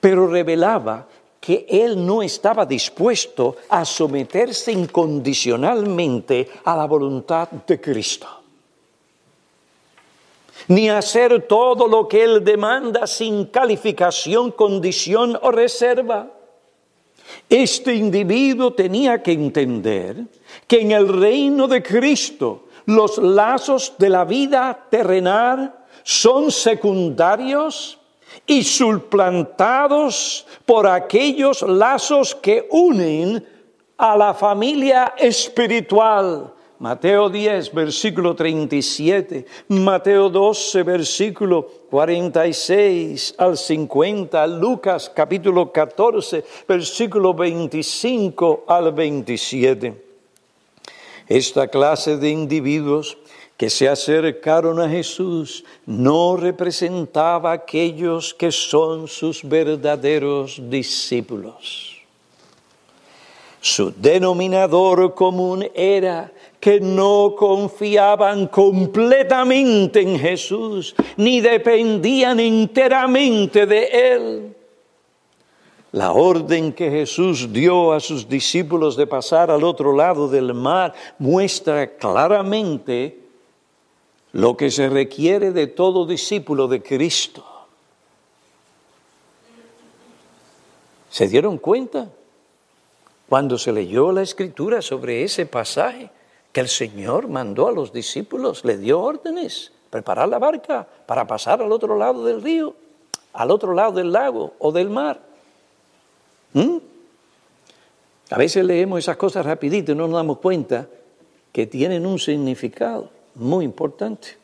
pero 0.00 0.26
revelaba 0.26 1.06
que 1.40 1.66
él 1.68 2.04
no 2.04 2.22
estaba 2.22 2.66
dispuesto 2.66 3.56
a 3.70 3.84
someterse 3.84 4.72
incondicionalmente 4.72 6.50
a 6.64 6.76
la 6.76 6.84
voluntad 6.84 7.48
de 7.50 7.80
Cristo, 7.80 8.28
ni 10.68 10.90
a 10.90 10.98
hacer 10.98 11.46
todo 11.48 11.88
lo 11.88 12.06
que 12.06 12.22
él 12.22 12.44
demanda 12.44 13.06
sin 13.06 13.46
calificación, 13.46 14.52
condición 14.52 15.38
o 15.40 15.50
reserva. 15.50 16.28
Este 17.48 17.94
individuo 17.94 18.74
tenía 18.74 19.22
que 19.22 19.32
entender 19.32 20.24
que 20.66 20.82
en 20.82 20.92
el 20.92 21.08
reino 21.08 21.66
de 21.68 21.82
Cristo 21.82 22.64
los 22.86 23.18
lazos 23.18 23.94
de 23.98 24.10
la 24.10 24.24
vida 24.24 24.86
terrenal 24.90 25.74
son 26.02 26.50
secundarios 26.50 27.99
y 28.50 28.64
suplantados 28.64 30.44
por 30.66 30.84
aquellos 30.88 31.62
lazos 31.62 32.34
que 32.34 32.66
unen 32.68 33.46
a 33.96 34.16
la 34.16 34.34
familia 34.34 35.14
espiritual. 35.16 36.52
Mateo 36.80 37.28
10, 37.28 37.72
versículo 37.72 38.34
37, 38.34 39.46
Mateo 39.68 40.28
12, 40.28 40.82
versículo 40.82 41.64
46 41.90 43.36
al 43.38 43.56
50, 43.56 44.44
Lucas 44.48 45.12
capítulo 45.14 45.70
14, 45.70 46.44
versículo 46.66 47.32
25 47.32 48.64
al 48.66 48.92
27. 48.92 49.94
Esta 51.28 51.68
clase 51.68 52.16
de 52.16 52.30
individuos 52.30 53.16
que 53.60 53.68
se 53.68 53.86
acercaron 53.86 54.80
a 54.80 54.88
Jesús 54.88 55.62
no 55.84 56.34
representaba 56.34 57.50
a 57.50 57.56
aquellos 57.60 58.32
que 58.32 58.50
son 58.50 59.06
sus 59.06 59.44
verdaderos 59.44 60.58
discípulos. 60.70 61.98
Su 63.60 63.92
denominador 63.94 65.14
común 65.14 65.68
era 65.74 66.32
que 66.58 66.80
no 66.80 67.34
confiaban 67.36 68.46
completamente 68.46 70.00
en 70.00 70.18
Jesús, 70.18 70.94
ni 71.18 71.42
dependían 71.42 72.40
enteramente 72.40 73.66
de 73.66 73.84
Él. 73.84 74.56
La 75.92 76.12
orden 76.12 76.72
que 76.72 76.90
Jesús 76.90 77.52
dio 77.52 77.92
a 77.92 78.00
sus 78.00 78.26
discípulos 78.26 78.96
de 78.96 79.06
pasar 79.06 79.50
al 79.50 79.64
otro 79.64 79.94
lado 79.94 80.28
del 80.28 80.54
mar 80.54 80.94
muestra 81.18 81.98
claramente 81.98 83.19
lo 84.32 84.56
que 84.56 84.70
se 84.70 84.88
requiere 84.88 85.52
de 85.52 85.66
todo 85.66 86.06
discípulo 86.06 86.68
de 86.68 86.82
Cristo. 86.82 87.44
¿Se 91.10 91.26
dieron 91.26 91.58
cuenta 91.58 92.08
cuando 93.28 93.58
se 93.58 93.72
leyó 93.72 94.12
la 94.12 94.22
escritura 94.22 94.82
sobre 94.82 95.24
ese 95.24 95.46
pasaje 95.46 96.10
que 96.52 96.60
el 96.60 96.68
Señor 96.68 97.28
mandó 97.28 97.68
a 97.68 97.72
los 97.72 97.92
discípulos, 97.92 98.64
le 98.64 98.76
dio 98.76 99.00
órdenes, 99.00 99.72
preparar 99.90 100.28
la 100.28 100.38
barca 100.38 100.86
para 101.06 101.26
pasar 101.26 101.62
al 101.62 101.72
otro 101.72 101.96
lado 101.96 102.24
del 102.24 102.42
río, 102.42 102.74
al 103.32 103.50
otro 103.50 103.74
lado 103.74 103.92
del 103.92 104.12
lago 104.12 104.54
o 104.60 104.70
del 104.70 104.90
mar? 104.90 105.20
¿Mm? 106.52 106.78
A 108.30 108.38
veces 108.38 108.64
leemos 108.64 109.00
esas 109.00 109.16
cosas 109.16 109.44
rapidito 109.44 109.90
y 109.90 109.96
no 109.96 110.06
nos 110.06 110.16
damos 110.16 110.38
cuenta 110.38 110.88
que 111.52 111.66
tienen 111.66 112.06
un 112.06 112.20
significado 112.20 113.10
muy 113.34 113.64
importante. 113.64 114.36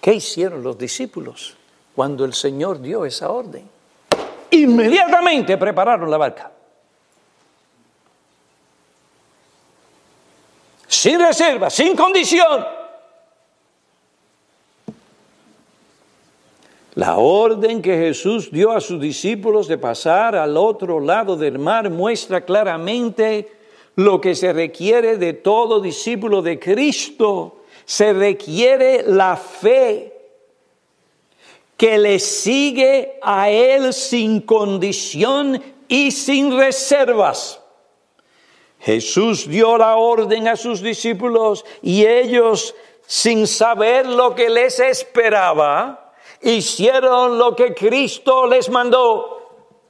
¿Qué 0.00 0.14
hicieron 0.14 0.62
los 0.62 0.78
discípulos 0.78 1.56
cuando 1.94 2.24
el 2.24 2.32
Señor 2.32 2.80
dio 2.80 3.04
esa 3.04 3.30
orden? 3.30 3.68
Inmediatamente 4.50 5.58
prepararon 5.58 6.10
la 6.10 6.16
barca. 6.16 6.52
Sin 10.86 11.20
reserva, 11.20 11.68
sin 11.68 11.94
condición. 11.94 12.64
La 16.94 17.16
orden 17.18 17.80
que 17.80 17.96
Jesús 17.96 18.50
dio 18.50 18.72
a 18.72 18.80
sus 18.80 19.00
discípulos 19.00 19.68
de 19.68 19.78
pasar 19.78 20.34
al 20.34 20.56
otro 20.56 20.98
lado 20.98 21.36
del 21.36 21.58
mar 21.58 21.90
muestra 21.90 22.44
claramente 22.44 23.57
lo 23.98 24.20
que 24.20 24.36
se 24.36 24.52
requiere 24.52 25.16
de 25.16 25.32
todo 25.32 25.80
discípulo 25.80 26.40
de 26.40 26.56
Cristo. 26.56 27.62
Se 27.84 28.12
requiere 28.12 29.02
la 29.04 29.36
fe 29.36 30.12
que 31.76 31.98
le 31.98 32.20
sigue 32.20 33.18
a 33.20 33.50
Él 33.50 33.92
sin 33.92 34.42
condición 34.42 35.60
y 35.88 36.12
sin 36.12 36.56
reservas. 36.56 37.60
Jesús 38.78 39.48
dio 39.48 39.76
la 39.76 39.96
orden 39.96 40.46
a 40.46 40.54
sus 40.54 40.80
discípulos 40.80 41.64
y 41.82 42.06
ellos, 42.06 42.76
sin 43.04 43.48
saber 43.48 44.06
lo 44.06 44.32
que 44.36 44.48
les 44.48 44.78
esperaba, 44.78 46.14
hicieron 46.40 47.36
lo 47.36 47.56
que 47.56 47.74
Cristo 47.74 48.46
les 48.46 48.68
mandó. 48.70 49.37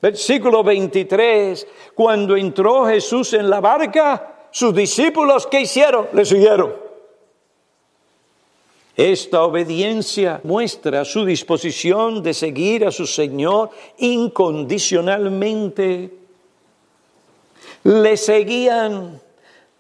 Versículo 0.01 0.63
23, 0.63 1.67
cuando 1.95 2.37
entró 2.37 2.87
Jesús 2.87 3.33
en 3.33 3.51
la 3.51 3.61
barca, 3.61 4.47
sus 4.51 4.75
discípulos, 4.75 5.47
¿qué 5.47 5.61
hicieron? 5.63 6.09
Le 6.13 6.25
siguieron. 6.25 6.75
Esta 8.97 9.43
obediencia 9.45 10.41
muestra 10.43 11.05
su 11.05 11.25
disposición 11.25 12.21
de 12.23 12.35
seguir 12.35 12.85
a 12.85 12.91
su 12.91 13.07
Señor 13.07 13.71
incondicionalmente. 13.99 16.11
Le 17.85 18.17
seguían 18.17 19.21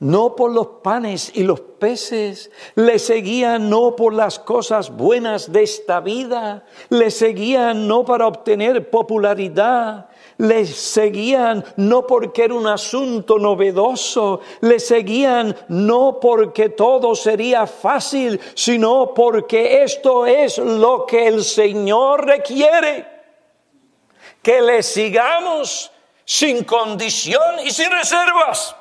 no 0.00 0.36
por 0.36 0.52
los 0.52 0.66
panes 0.82 1.32
y 1.34 1.42
los 1.42 1.60
peces, 1.60 2.52
le 2.76 3.00
seguían 3.00 3.68
no 3.68 3.96
por 3.96 4.14
las 4.14 4.38
cosas 4.38 4.96
buenas 4.96 5.50
de 5.50 5.64
esta 5.64 6.00
vida, 6.00 6.64
le 6.88 7.10
seguían 7.10 7.88
no 7.88 8.04
para 8.04 8.28
obtener 8.28 8.90
popularidad, 8.90 10.07
le 10.38 10.64
seguían 10.66 11.64
no 11.76 12.06
porque 12.06 12.44
era 12.44 12.54
un 12.54 12.66
asunto 12.66 13.38
novedoso, 13.38 14.40
le 14.60 14.78
seguían 14.80 15.56
no 15.68 16.18
porque 16.20 16.70
todo 16.70 17.14
sería 17.14 17.66
fácil, 17.66 18.40
sino 18.54 19.12
porque 19.14 19.82
esto 19.82 20.26
es 20.26 20.58
lo 20.58 21.04
que 21.06 21.26
el 21.26 21.44
Señor 21.44 22.24
requiere, 22.24 23.06
que 24.42 24.60
le 24.60 24.82
sigamos 24.82 25.90
sin 26.24 26.64
condición 26.64 27.60
y 27.64 27.70
sin 27.70 27.90
reservas. 27.90 28.76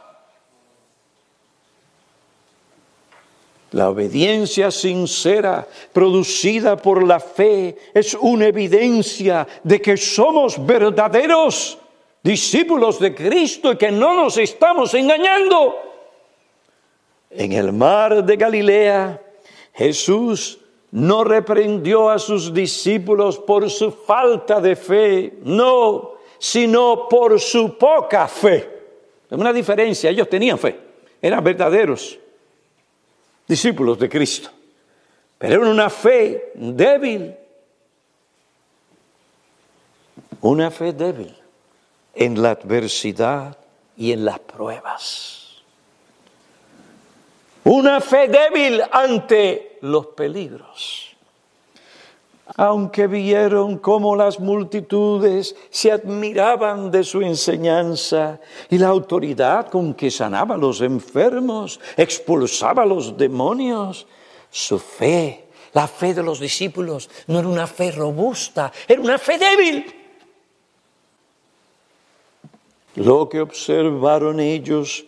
La 3.71 3.89
obediencia 3.89 4.71
sincera 4.71 5.67
producida 5.91 6.77
por 6.77 7.03
la 7.03 7.19
fe 7.19 7.75
es 7.93 8.13
una 8.13 8.47
evidencia 8.47 9.45
de 9.61 9.81
que 9.81 9.97
somos 9.97 10.65
verdaderos 10.65 11.77
discípulos 12.23 12.97
de 12.99 13.13
Cristo 13.13 13.73
y 13.73 13.77
que 13.77 13.91
no 13.91 14.13
nos 14.13 14.37
estamos 14.37 14.93
engañando. 14.93 15.75
En 17.29 17.51
el 17.51 17.73
mar 17.73 18.23
de 18.23 18.37
Galilea, 18.37 19.21
Jesús 19.73 20.59
no 20.91 21.25
reprendió 21.25 22.09
a 22.09 22.19
sus 22.19 22.53
discípulos 22.53 23.37
por 23.37 23.69
su 23.69 23.91
falta 23.91 24.61
de 24.61 24.77
fe, 24.77 25.33
no, 25.43 26.13
sino 26.39 27.07
por 27.09 27.37
su 27.41 27.77
poca 27.77 28.29
fe. 28.29 28.77
Es 29.29 29.37
una 29.37 29.51
diferencia, 29.51 30.09
ellos 30.09 30.29
tenían 30.29 30.57
fe, 30.57 30.79
eran 31.21 31.43
verdaderos 31.43 32.17
discípulos 33.47 33.97
de 33.97 34.09
Cristo, 34.09 34.49
pero 35.37 35.61
era 35.61 35.71
una 35.71 35.89
fe 35.89 36.51
débil, 36.55 37.35
una 40.41 40.69
fe 40.69 40.93
débil 40.93 41.35
en 42.13 42.41
la 42.41 42.51
adversidad 42.51 43.57
y 43.95 44.11
en 44.11 44.25
las 44.25 44.39
pruebas, 44.39 45.63
una 47.63 48.01
fe 48.01 48.27
débil 48.27 48.81
ante 48.91 49.77
los 49.81 50.07
peligros 50.07 51.06
aunque 52.55 53.07
vieron 53.07 53.77
cómo 53.77 54.15
las 54.15 54.39
multitudes 54.39 55.55
se 55.69 55.91
admiraban 55.91 56.89
de 56.89 57.03
su 57.03 57.21
enseñanza 57.21 58.39
y 58.69 58.77
la 58.77 58.87
autoridad 58.87 59.69
con 59.69 59.93
que 59.93 60.09
sanaba 60.09 60.55
a 60.55 60.57
los 60.57 60.81
enfermos, 60.81 61.79
expulsaba 61.97 62.83
a 62.83 62.85
los 62.85 63.17
demonios, 63.17 64.07
su 64.49 64.79
fe, 64.79 65.47
la 65.73 65.87
fe 65.87 66.13
de 66.13 66.23
los 66.23 66.39
discípulos, 66.39 67.09
no 67.27 67.39
era 67.39 67.47
una 67.47 67.67
fe 67.67 67.91
robusta, 67.91 68.71
era 68.87 69.01
una 69.01 69.17
fe 69.17 69.37
débil. 69.37 69.85
Lo 72.95 73.29
que 73.29 73.41
observaron 73.41 74.39
ellos 74.39 75.05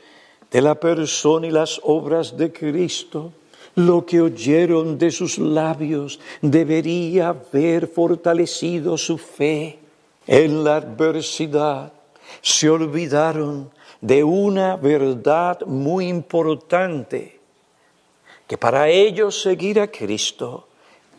de 0.52 0.62
la 0.62 0.76
persona 0.76 1.48
y 1.48 1.52
las 1.52 1.80
obras 1.84 2.38
de 2.38 2.52
Cristo 2.52 3.32
lo 3.76 4.06
que 4.06 4.22
oyeron 4.22 4.98
de 4.98 5.12
sus 5.12 5.38
labios 5.38 6.20
debería 6.42 7.30
haber 7.30 7.88
fortalecido 7.88 8.98
su 8.98 9.18
fe. 9.18 9.80
En 10.28 10.64
la 10.64 10.78
adversidad 10.78 11.94
se 12.42 12.70
olvidaron 12.70 13.72
de 14.02 14.24
una 14.24 14.76
verdad 14.76 15.60
muy 15.66 16.08
importante, 16.08 17.40
que 18.48 18.58
para 18.58 18.88
ellos 18.90 19.42
seguir 19.42 19.80
a 19.80 19.88
Cristo 19.88 20.68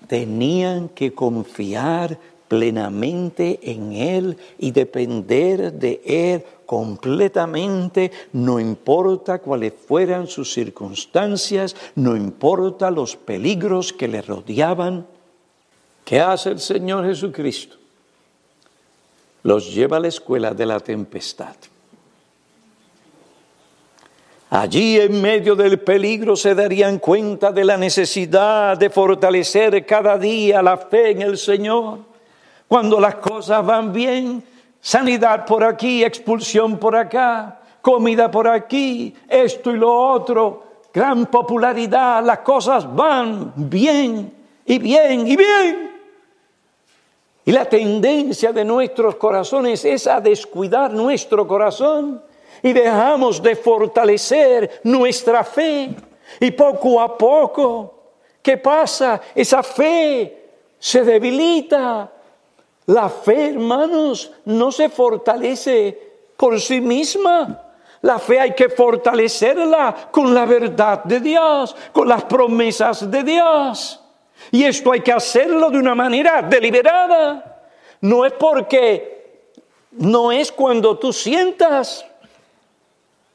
tenían 0.06 0.88
que 0.88 1.12
confiar 1.12 2.18
plenamente 2.48 3.60
en 3.62 3.92
Él 3.92 4.36
y 4.58 4.72
depender 4.72 5.72
de 5.72 6.00
Él 6.04 6.44
completamente, 6.70 8.12
no 8.32 8.60
importa 8.60 9.40
cuáles 9.40 9.72
fueran 9.74 10.28
sus 10.28 10.52
circunstancias, 10.52 11.74
no 11.96 12.16
importa 12.16 12.92
los 12.92 13.16
peligros 13.16 13.92
que 13.92 14.06
le 14.06 14.22
rodeaban. 14.22 15.04
¿Qué 16.04 16.20
hace 16.20 16.50
el 16.50 16.60
Señor 16.60 17.04
Jesucristo? 17.06 17.74
Los 19.42 19.74
lleva 19.74 19.96
a 19.96 20.00
la 20.00 20.06
escuela 20.06 20.54
de 20.54 20.64
la 20.64 20.78
tempestad. 20.78 21.56
Allí 24.50 25.00
en 25.00 25.20
medio 25.20 25.56
del 25.56 25.80
peligro 25.80 26.36
se 26.36 26.54
darían 26.54 27.00
cuenta 27.00 27.50
de 27.50 27.64
la 27.64 27.76
necesidad 27.76 28.78
de 28.78 28.90
fortalecer 28.90 29.84
cada 29.84 30.16
día 30.16 30.62
la 30.62 30.76
fe 30.76 31.10
en 31.10 31.22
el 31.22 31.36
Señor. 31.36 31.98
Cuando 32.68 33.00
las 33.00 33.16
cosas 33.16 33.66
van 33.66 33.92
bien, 33.92 34.44
sanidad 34.80 35.44
por 35.44 35.62
aquí, 35.64 36.02
expulsión 36.02 36.78
por 36.78 36.96
acá, 36.96 37.60
comida 37.82 38.30
por 38.30 38.48
aquí, 38.48 39.14
esto 39.28 39.70
y 39.70 39.76
lo 39.76 39.94
otro, 39.94 40.64
gran 40.92 41.26
popularidad, 41.26 42.24
las 42.24 42.38
cosas 42.38 42.94
van 42.94 43.52
bien 43.56 44.32
y 44.64 44.78
bien 44.78 45.26
y 45.26 45.36
bien. 45.36 45.90
Y 47.44 47.52
la 47.52 47.64
tendencia 47.64 48.52
de 48.52 48.64
nuestros 48.64 49.16
corazones 49.16 49.84
es 49.84 50.06
a 50.06 50.20
descuidar 50.20 50.92
nuestro 50.92 51.46
corazón 51.48 52.22
y 52.62 52.72
dejamos 52.72 53.42
de 53.42 53.56
fortalecer 53.56 54.80
nuestra 54.84 55.42
fe. 55.42 55.90
Y 56.38 56.50
poco 56.52 57.00
a 57.00 57.16
poco, 57.16 57.94
¿qué 58.42 58.56
pasa? 58.58 59.20
Esa 59.34 59.62
fe 59.62 60.50
se 60.78 61.02
debilita. 61.02 62.12
La 62.90 63.08
fe, 63.08 63.50
hermanos, 63.50 64.32
no 64.46 64.72
se 64.72 64.88
fortalece 64.88 65.96
por 66.36 66.60
sí 66.60 66.80
misma. 66.80 67.62
La 68.02 68.18
fe 68.18 68.40
hay 68.40 68.52
que 68.52 68.68
fortalecerla 68.68 70.08
con 70.10 70.34
la 70.34 70.44
verdad 70.44 71.04
de 71.04 71.20
Dios, 71.20 71.76
con 71.92 72.08
las 72.08 72.24
promesas 72.24 73.08
de 73.08 73.22
Dios. 73.22 74.00
Y 74.50 74.64
esto 74.64 74.90
hay 74.90 75.02
que 75.02 75.12
hacerlo 75.12 75.70
de 75.70 75.78
una 75.78 75.94
manera 75.94 76.42
deliberada. 76.42 77.62
No 78.00 78.24
es 78.24 78.32
porque, 78.32 79.52
no 79.92 80.32
es 80.32 80.50
cuando 80.50 80.98
tú 80.98 81.12
sientas, 81.12 82.04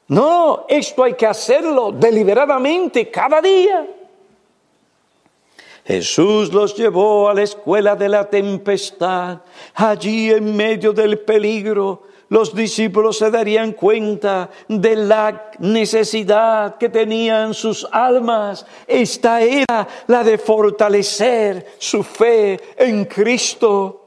no, 0.08 0.66
esto 0.68 1.02
hay 1.02 1.14
que 1.14 1.26
hacerlo 1.26 1.92
deliberadamente 1.92 3.10
cada 3.10 3.40
día. 3.40 3.86
Jesús 5.86 6.52
los 6.52 6.74
llevó 6.74 7.28
a 7.28 7.34
la 7.34 7.42
escuela 7.42 7.94
de 7.94 8.08
la 8.08 8.28
tempestad. 8.28 9.38
Allí 9.74 10.32
en 10.32 10.56
medio 10.56 10.92
del 10.92 11.20
peligro, 11.20 12.02
los 12.28 12.52
discípulos 12.52 13.18
se 13.18 13.30
darían 13.30 13.72
cuenta 13.72 14.50
de 14.66 14.96
la 14.96 15.52
necesidad 15.60 16.76
que 16.76 16.88
tenían 16.88 17.54
sus 17.54 17.86
almas. 17.92 18.66
Esta 18.84 19.40
era 19.40 19.86
la 20.08 20.24
de 20.24 20.38
fortalecer 20.38 21.74
su 21.78 22.02
fe 22.02 22.60
en 22.76 23.04
Cristo. 23.04 24.05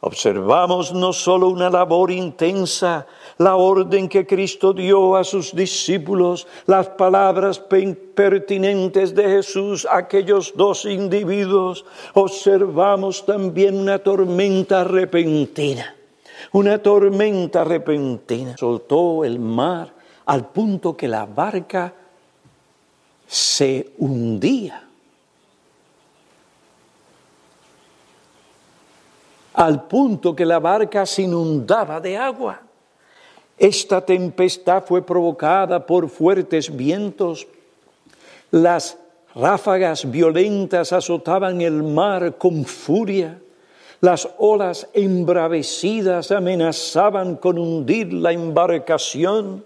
Observamos 0.00 0.92
no 0.94 1.12
solo 1.12 1.48
una 1.48 1.68
labor 1.68 2.12
intensa, 2.12 3.04
la 3.36 3.56
orden 3.56 4.08
que 4.08 4.24
Cristo 4.24 4.72
dio 4.72 5.16
a 5.16 5.24
sus 5.24 5.52
discípulos, 5.52 6.46
las 6.66 6.88
palabras 6.90 7.58
pertinentes 7.58 9.12
de 9.12 9.24
Jesús 9.24 9.84
a 9.86 9.98
aquellos 9.98 10.54
dos 10.54 10.84
individuos, 10.84 11.84
observamos 12.14 13.26
también 13.26 13.76
una 13.76 13.98
tormenta 13.98 14.84
repentina, 14.84 15.96
una 16.52 16.78
tormenta 16.78 17.64
repentina. 17.64 18.56
Soltó 18.56 19.24
el 19.24 19.40
mar 19.40 19.92
al 20.26 20.46
punto 20.46 20.96
que 20.96 21.08
la 21.08 21.26
barca 21.26 21.92
se 23.26 23.94
hundía. 23.98 24.87
Al 29.58 29.88
punto 29.88 30.36
que 30.36 30.46
la 30.46 30.60
barca 30.60 31.04
se 31.04 31.22
inundaba 31.22 32.00
de 32.00 32.16
agua. 32.16 32.62
Esta 33.58 34.00
tempestad 34.00 34.84
fue 34.86 35.04
provocada 35.04 35.84
por 35.84 36.08
fuertes 36.08 36.74
vientos. 36.74 37.44
Las 38.52 38.96
ráfagas 39.34 40.08
violentas 40.08 40.92
azotaban 40.92 41.60
el 41.60 41.82
mar 41.82 42.38
con 42.38 42.64
furia. 42.64 43.40
Las 44.00 44.28
olas 44.38 44.88
embravecidas 44.92 46.30
amenazaban 46.30 47.34
con 47.34 47.58
hundir 47.58 48.12
la 48.12 48.30
embarcación. 48.30 49.64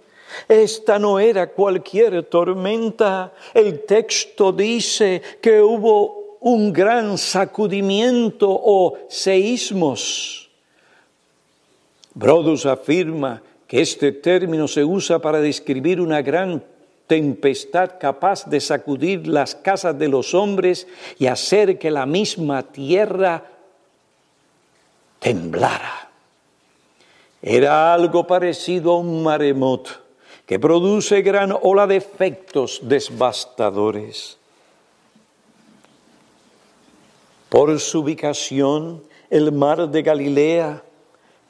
Esta 0.49 0.99
no 0.99 1.21
era 1.21 1.51
cualquier 1.51 2.23
tormenta. 2.23 3.35
El 3.53 3.85
texto 3.85 4.53
dice 4.53 5.21
que 5.43 5.61
hubo 5.61 6.22
un 6.43 6.73
gran 6.73 7.17
sacudimiento 7.19 8.49
o 8.51 8.99
seísmos. 9.09 10.51
Brodus 12.15 12.67
afirma 12.67 13.43
este 13.73 14.13
término 14.13 14.69
se 14.69 14.85
usa 14.85 15.19
para 15.19 15.41
describir 15.41 15.99
una 15.99 16.21
gran 16.21 16.63
tempestad 17.07 17.93
capaz 17.99 18.45
de 18.45 18.61
sacudir 18.61 19.27
las 19.27 19.55
casas 19.55 19.99
de 19.99 20.09
los 20.09 20.35
hombres 20.35 20.87
y 21.19 21.27
hacer 21.27 21.79
que 21.79 21.91
la 21.91 22.05
misma 22.05 22.65
tierra 22.65 23.47
temblara. 25.21 26.11
Era 27.41 27.95
algo 27.95 28.27
parecido 28.27 28.93
a 28.93 28.99
un 28.99 29.23
maremoto 29.23 29.93
que 30.45 30.59
produce 30.59 31.23
gran 31.23 31.57
ola 31.63 31.87
de 31.87 31.97
efectos 31.97 32.79
devastadores. 32.83 34.37
Por 37.53 37.79
su 37.81 38.01
ubicación, 38.01 39.03
el 39.29 39.53
mar 39.53 39.91
de 39.91 40.01
Galilea 40.01 40.83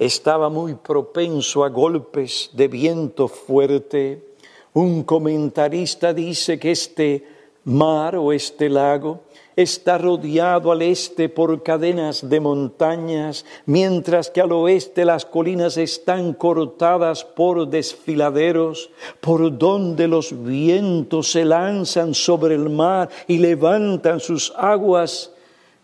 estaba 0.01 0.49
muy 0.49 0.75
propenso 0.75 1.63
a 1.63 1.69
golpes 1.69 2.51
de 2.55 2.67
viento 2.67 3.29
fuerte. 3.29 4.35
Un 4.73 5.05
comentarista 5.05 6.13
dice 6.13 6.59
que 6.59 6.73
este 6.73 7.25
mar 7.63 8.17
o 8.17 8.33
este 8.33 8.69
lago 8.69 9.21
está 9.55 9.97
rodeado 9.97 10.73
al 10.73 10.83
este 10.83 11.29
por 11.29 11.63
cadenas 11.63 12.29
de 12.29 12.41
montañas, 12.41 13.45
mientras 13.67 14.29
que 14.29 14.41
al 14.41 14.51
oeste 14.51 15.05
las 15.05 15.25
colinas 15.25 15.77
están 15.77 16.33
cortadas 16.33 17.23
por 17.25 17.69
desfiladeros, 17.69 18.91
por 19.21 19.57
donde 19.57 20.09
los 20.09 20.35
vientos 20.43 21.31
se 21.31 21.45
lanzan 21.45 22.13
sobre 22.13 22.57
el 22.57 22.71
mar 22.71 23.09
y 23.29 23.39
levantan 23.39 24.19
sus 24.19 24.53
aguas 24.57 25.33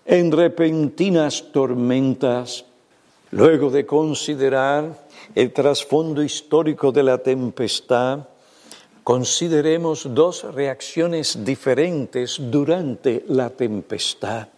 en 0.08 0.32
repentinas 0.32 1.52
tormentas. 1.52 2.64
Luego 3.30 3.68
de 3.68 3.84
considerar 3.84 5.06
el 5.34 5.52
trasfondo 5.52 6.22
histórico 6.22 6.90
de 6.90 7.02
la 7.02 7.18
tempestad, 7.18 8.20
consideremos 9.04 10.08
dos 10.14 10.44
reacciones 10.54 11.44
diferentes 11.44 12.38
durante 12.40 13.22
la 13.28 13.50
tempestad. 13.50 14.48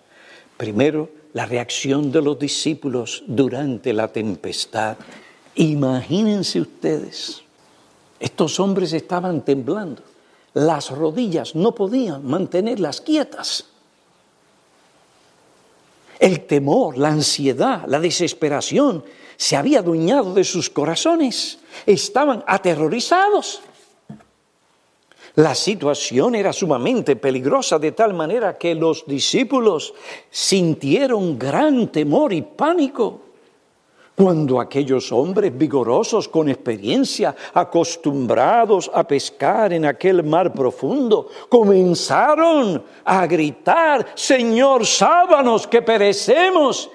Primero, 0.56 1.08
la 1.32 1.46
reacción 1.46 2.12
de 2.12 2.22
los 2.22 2.38
discípulos 2.38 3.24
durante 3.26 3.92
la 3.92 4.06
tempestad. 4.06 4.96
Imagínense 5.56 6.60
ustedes, 6.60 7.42
estos 8.20 8.60
hombres 8.60 8.92
estaban 8.92 9.44
temblando, 9.44 10.02
las 10.54 10.90
rodillas 10.90 11.56
no 11.56 11.74
podían 11.74 12.24
mantenerlas 12.24 13.00
quietas. 13.00 13.66
El 16.20 16.42
temor, 16.42 16.98
la 16.98 17.08
ansiedad, 17.08 17.82
la 17.86 17.98
desesperación 17.98 19.02
se 19.38 19.56
había 19.56 19.78
adueñado 19.78 20.34
de 20.34 20.44
sus 20.44 20.68
corazones. 20.68 21.60
Estaban 21.86 22.44
aterrorizados. 22.46 23.62
La 25.36 25.54
situación 25.54 26.34
era 26.34 26.52
sumamente 26.52 27.16
peligrosa 27.16 27.78
de 27.78 27.92
tal 27.92 28.12
manera 28.12 28.58
que 28.58 28.74
los 28.74 29.06
discípulos 29.06 29.94
sintieron 30.28 31.38
gran 31.38 31.90
temor 31.90 32.34
y 32.34 32.42
pánico. 32.42 33.29
Cuando 34.20 34.60
aquellos 34.60 35.10
hombres 35.12 35.56
vigorosos 35.56 36.28
con 36.28 36.50
experiencia, 36.50 37.34
acostumbrados 37.54 38.90
a 38.92 39.02
pescar 39.02 39.72
en 39.72 39.86
aquel 39.86 40.22
mar 40.22 40.52
profundo, 40.52 41.28
comenzaron 41.48 42.84
a 43.02 43.26
gritar, 43.26 44.12
Señor, 44.14 44.84
sábanos 44.84 45.66
que 45.66 45.80
perecemos. 45.80 46.90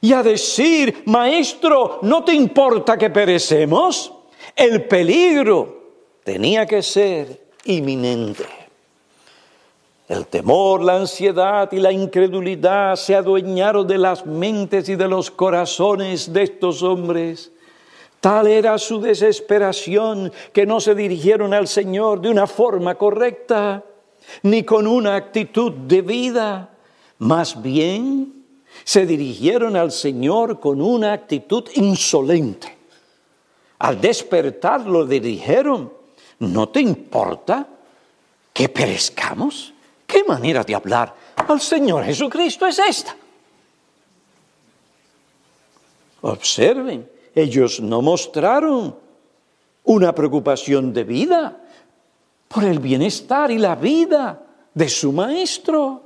y 0.00 0.14
a 0.14 0.22
decir, 0.22 1.02
Maestro, 1.04 1.98
¿no 2.00 2.24
te 2.24 2.32
importa 2.32 2.96
que 2.96 3.10
perecemos? 3.10 4.10
El 4.54 4.86
peligro 4.86 5.90
tenía 6.24 6.64
que 6.64 6.82
ser 6.82 7.48
inminente. 7.64 8.55
El 10.08 10.28
temor, 10.28 10.82
la 10.82 10.96
ansiedad 10.96 11.70
y 11.72 11.78
la 11.78 11.90
incredulidad 11.90 12.94
se 12.94 13.16
adueñaron 13.16 13.86
de 13.86 13.98
las 13.98 14.24
mentes 14.24 14.88
y 14.88 14.94
de 14.94 15.08
los 15.08 15.32
corazones 15.32 16.32
de 16.32 16.44
estos 16.44 16.82
hombres. 16.84 17.50
Tal 18.20 18.46
era 18.46 18.78
su 18.78 19.00
desesperación 19.00 20.32
que 20.52 20.64
no 20.64 20.80
se 20.80 20.94
dirigieron 20.94 21.52
al 21.52 21.66
Señor 21.66 22.20
de 22.20 22.30
una 22.30 22.46
forma 22.46 22.94
correcta, 22.94 23.84
ni 24.42 24.62
con 24.62 24.86
una 24.86 25.16
actitud 25.16 25.72
de 25.72 26.02
vida. 26.02 26.70
Más 27.18 27.60
bien, 27.60 28.44
se 28.84 29.06
dirigieron 29.06 29.76
al 29.76 29.90
Señor 29.90 30.60
con 30.60 30.80
una 30.80 31.12
actitud 31.14 31.64
insolente. 31.74 32.76
Al 33.80 34.00
despertar 34.00 34.86
lo 34.86 35.04
dijeron, 35.04 35.92
¿no 36.38 36.68
te 36.68 36.80
importa 36.80 37.66
que 38.52 38.68
perezcamos? 38.68 39.74
¿Qué 40.06 40.24
manera 40.24 40.62
de 40.62 40.74
hablar 40.74 41.14
al 41.36 41.60
Señor 41.60 42.04
Jesucristo 42.04 42.66
es 42.66 42.78
esta? 42.78 43.16
Observen, 46.22 47.08
ellos 47.34 47.80
no 47.80 48.02
mostraron 48.02 48.96
una 49.84 50.14
preocupación 50.14 50.92
de 50.92 51.04
vida 51.04 51.56
por 52.48 52.64
el 52.64 52.78
bienestar 52.78 53.50
y 53.50 53.58
la 53.58 53.74
vida 53.74 54.42
de 54.74 54.88
su 54.88 55.12
maestro. 55.12 56.02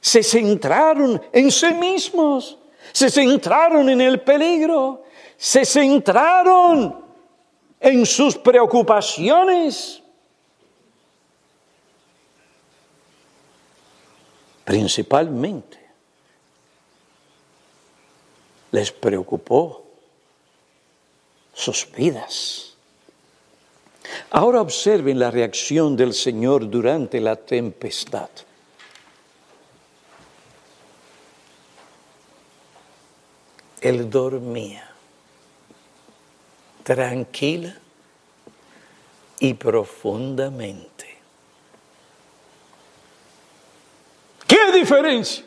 Se 0.00 0.22
centraron 0.22 1.20
en 1.32 1.50
sí 1.50 1.74
mismos, 1.74 2.58
se 2.92 3.10
centraron 3.10 3.88
en 3.88 4.00
el 4.00 4.20
peligro, 4.20 5.04
se 5.36 5.64
centraron 5.64 6.96
en 7.78 8.06
sus 8.06 8.36
preocupaciones. 8.36 9.99
Principalmente 14.70 15.80
les 18.70 18.92
preocupó 18.92 19.84
sus 21.52 21.90
vidas. 21.90 22.76
Ahora 24.30 24.60
observen 24.60 25.18
la 25.18 25.32
reacción 25.32 25.96
del 25.96 26.14
Señor 26.14 26.70
durante 26.70 27.20
la 27.20 27.34
tempestad. 27.34 28.30
Él 33.80 34.08
dormía 34.08 34.88
tranquila 36.84 37.76
y 39.40 39.52
profundamente. 39.54 41.09
¿Qué 44.50 44.72
diferencia? 44.72 45.44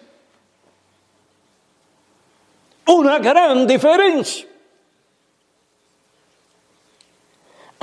Una 2.86 3.20
gran 3.20 3.68
diferencia. 3.68 4.48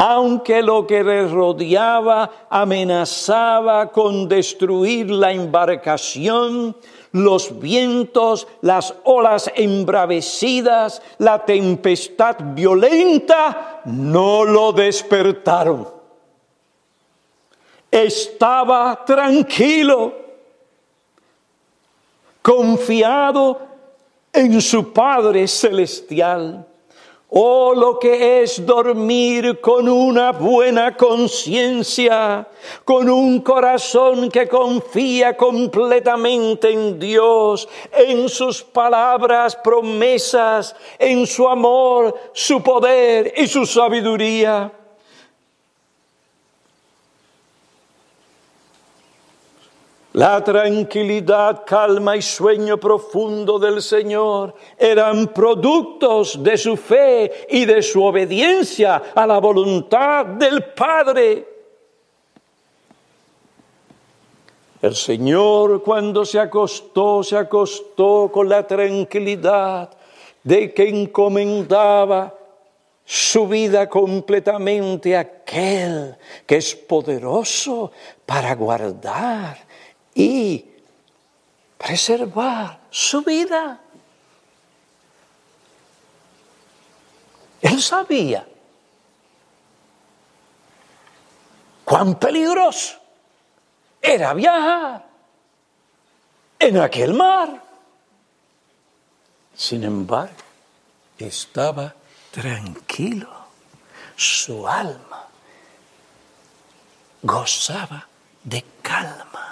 aunque 0.02 0.62
lo 0.62 0.86
que 0.86 1.04
le 1.04 1.28
rodeaba 1.28 2.46
amenazaba 2.48 3.92
con 3.92 4.26
destruir 4.26 5.10
la 5.10 5.30
embarcación, 5.30 6.74
los 7.12 7.60
vientos, 7.60 8.48
las 8.62 8.94
olas 9.04 9.52
embravecidas, 9.54 11.02
la 11.18 11.44
tempestad 11.44 12.36
violenta, 12.54 13.82
no 13.84 14.46
lo 14.46 14.72
despertaron. 14.72 15.86
Estaba 17.90 19.04
tranquilo, 19.04 20.14
confiado 22.42 23.60
en 24.32 24.60
su 24.60 24.92
Padre 24.92 25.46
Celestial. 25.48 26.66
Oh, 27.32 27.74
lo 27.76 27.96
que 28.00 28.42
es 28.42 28.66
dormir 28.66 29.60
con 29.60 29.88
una 29.88 30.32
buena 30.32 30.96
conciencia, 30.96 32.48
con 32.84 33.08
un 33.08 33.40
corazón 33.40 34.28
que 34.28 34.48
confía 34.48 35.36
completamente 35.36 36.72
en 36.72 36.98
Dios, 36.98 37.68
en 37.92 38.28
sus 38.28 38.64
palabras, 38.64 39.54
promesas, 39.54 40.74
en 40.98 41.24
su 41.24 41.48
amor, 41.48 42.18
su 42.32 42.60
poder 42.64 43.32
y 43.36 43.46
su 43.46 43.64
sabiduría. 43.64 44.72
La 50.12 50.42
tranquilidad, 50.42 51.62
calma 51.64 52.16
y 52.16 52.22
sueño 52.22 52.78
profundo 52.78 53.60
del 53.60 53.80
Señor 53.80 54.54
eran 54.76 55.28
productos 55.28 56.42
de 56.42 56.58
su 56.58 56.76
fe 56.76 57.46
y 57.48 57.64
de 57.64 57.80
su 57.80 58.02
obediencia 58.02 59.02
a 59.14 59.24
la 59.24 59.38
voluntad 59.38 60.26
del 60.26 60.64
Padre. 60.64 61.46
El 64.82 64.96
Señor 64.96 65.80
cuando 65.84 66.24
se 66.24 66.40
acostó, 66.40 67.22
se 67.22 67.36
acostó 67.36 68.30
con 68.32 68.48
la 68.48 68.66
tranquilidad 68.66 69.90
de 70.42 70.74
que 70.74 70.88
encomendaba 70.88 72.34
su 73.04 73.46
vida 73.46 73.88
completamente 73.88 75.16
a 75.16 75.20
aquel 75.20 76.16
que 76.46 76.56
es 76.56 76.74
poderoso 76.74 77.92
para 78.26 78.54
guardar 78.56 79.69
y 80.20 80.64
preservar 81.78 82.78
su 82.90 83.22
vida. 83.22 83.80
Él 87.62 87.80
sabía 87.80 88.46
cuán 91.84 92.18
peligroso 92.18 92.98
era 94.02 94.34
viajar 94.34 95.06
en 96.58 96.76
aquel 96.78 97.14
mar. 97.14 97.62
Sin 99.54 99.84
embargo, 99.84 100.34
estaba 101.18 101.94
tranquilo. 102.30 103.30
Su 104.16 104.68
alma 104.68 105.26
gozaba 107.22 108.06
de 108.44 108.62
calma. 108.82 109.49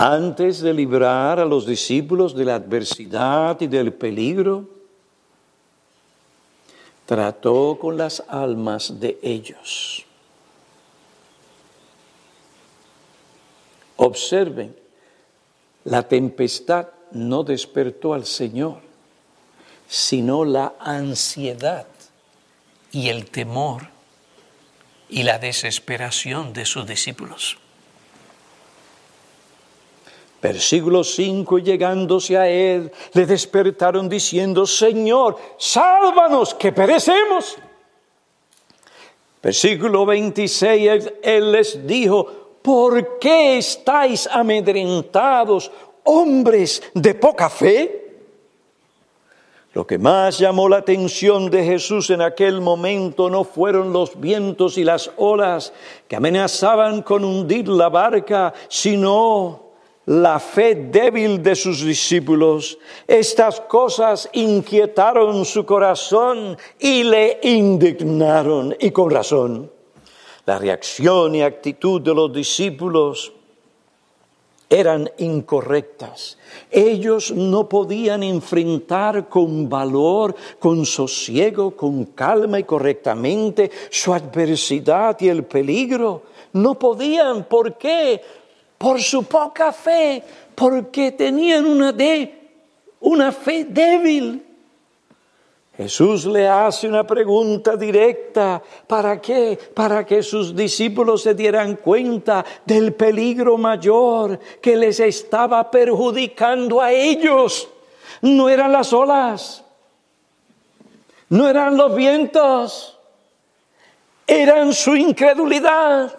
Antes 0.00 0.60
de 0.60 0.72
librar 0.72 1.40
a 1.40 1.44
los 1.44 1.66
discípulos 1.66 2.32
de 2.36 2.44
la 2.44 2.54
adversidad 2.54 3.60
y 3.60 3.66
del 3.66 3.92
peligro, 3.92 4.64
trató 7.04 7.76
con 7.80 7.96
las 7.96 8.22
almas 8.28 9.00
de 9.00 9.18
ellos. 9.24 10.06
Observen, 13.96 14.76
la 15.82 16.06
tempestad 16.06 16.90
no 17.10 17.42
despertó 17.42 18.14
al 18.14 18.24
Señor, 18.24 18.78
sino 19.88 20.44
la 20.44 20.74
ansiedad 20.78 21.88
y 22.92 23.08
el 23.08 23.28
temor 23.28 23.88
y 25.08 25.24
la 25.24 25.40
desesperación 25.40 26.52
de 26.52 26.66
sus 26.66 26.86
discípulos. 26.86 27.58
Versículo 30.40 31.02
5, 31.02 31.58
llegándose 31.58 32.36
a 32.36 32.48
él, 32.48 32.92
le 33.12 33.26
despertaron 33.26 34.08
diciendo, 34.08 34.66
Señor, 34.66 35.36
sálvanos, 35.58 36.54
que 36.54 36.70
perecemos. 36.70 37.56
Versículo 39.42 40.06
26, 40.06 41.12
él 41.22 41.52
les 41.52 41.84
dijo, 41.86 42.58
¿por 42.62 43.18
qué 43.18 43.58
estáis 43.58 44.28
amedrentados, 44.28 45.72
hombres 46.04 46.82
de 46.94 47.14
poca 47.14 47.50
fe? 47.50 48.08
Lo 49.74 49.86
que 49.86 49.98
más 49.98 50.38
llamó 50.38 50.68
la 50.68 50.78
atención 50.78 51.50
de 51.50 51.64
Jesús 51.64 52.10
en 52.10 52.22
aquel 52.22 52.60
momento 52.60 53.28
no 53.28 53.44
fueron 53.44 53.92
los 53.92 54.18
vientos 54.18 54.78
y 54.78 54.84
las 54.84 55.10
olas 55.16 55.72
que 56.08 56.16
amenazaban 56.16 57.02
con 57.02 57.24
hundir 57.24 57.68
la 57.68 57.88
barca, 57.88 58.54
sino 58.68 59.67
la 60.08 60.38
fe 60.40 60.74
débil 60.74 61.42
de 61.42 61.54
sus 61.54 61.84
discípulos. 61.84 62.78
Estas 63.06 63.60
cosas 63.60 64.28
inquietaron 64.32 65.44
su 65.44 65.66
corazón 65.66 66.56
y 66.78 67.04
le 67.04 67.38
indignaron, 67.42 68.74
y 68.80 68.90
con 68.90 69.10
razón. 69.10 69.70
La 70.46 70.58
reacción 70.58 71.34
y 71.34 71.42
actitud 71.42 72.00
de 72.00 72.14
los 72.14 72.32
discípulos 72.32 73.34
eran 74.70 75.10
incorrectas. 75.18 76.38
Ellos 76.70 77.30
no 77.30 77.68
podían 77.68 78.22
enfrentar 78.22 79.28
con 79.28 79.68
valor, 79.68 80.34
con 80.58 80.86
sosiego, 80.86 81.76
con 81.76 82.06
calma 82.06 82.58
y 82.58 82.64
correctamente 82.64 83.70
su 83.90 84.14
adversidad 84.14 85.18
y 85.20 85.28
el 85.28 85.44
peligro. 85.44 86.22
No 86.54 86.78
podían. 86.78 87.44
¿Por 87.44 87.76
qué? 87.76 88.22
Por 88.78 89.02
su 89.02 89.24
poca 89.24 89.72
fe, 89.72 90.22
porque 90.54 91.12
tenían 91.12 91.66
una, 91.66 91.92
de, 91.92 92.32
una 93.00 93.32
fe 93.32 93.64
débil. 93.64 94.44
Jesús 95.76 96.26
le 96.26 96.48
hace 96.48 96.88
una 96.88 97.06
pregunta 97.06 97.76
directa. 97.76 98.60
¿Para 98.86 99.20
qué? 99.20 99.56
Para 99.74 100.04
que 100.04 100.24
sus 100.24 100.54
discípulos 100.54 101.22
se 101.22 101.34
dieran 101.34 101.76
cuenta 101.76 102.44
del 102.64 102.94
peligro 102.94 103.56
mayor 103.56 104.40
que 104.60 104.76
les 104.76 104.98
estaba 104.98 105.70
perjudicando 105.70 106.80
a 106.80 106.90
ellos. 106.90 107.68
No 108.22 108.48
eran 108.48 108.72
las 108.72 108.92
olas, 108.92 109.62
no 111.28 111.48
eran 111.48 111.76
los 111.76 111.94
vientos, 111.94 112.98
eran 114.26 114.72
su 114.72 114.96
incredulidad. 114.96 116.12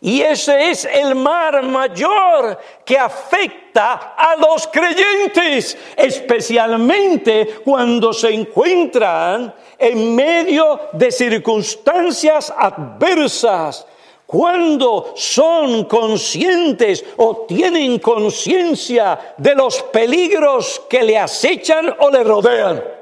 Y 0.00 0.20
ese 0.20 0.70
es 0.70 0.84
el 0.84 1.16
mar 1.16 1.62
mayor 1.64 2.58
que 2.84 2.96
afecta 2.96 4.14
a 4.16 4.36
los 4.36 4.68
creyentes, 4.68 5.76
especialmente 5.96 7.60
cuando 7.64 8.12
se 8.12 8.32
encuentran 8.32 9.52
en 9.76 10.14
medio 10.14 10.80
de 10.92 11.10
circunstancias 11.10 12.52
adversas, 12.56 13.86
cuando 14.24 15.14
son 15.16 15.84
conscientes 15.84 17.04
o 17.16 17.46
tienen 17.48 17.98
conciencia 17.98 19.34
de 19.36 19.54
los 19.54 19.82
peligros 19.84 20.82
que 20.88 21.02
le 21.02 21.18
acechan 21.18 21.92
o 21.98 22.10
le 22.10 22.22
rodean. 22.22 22.97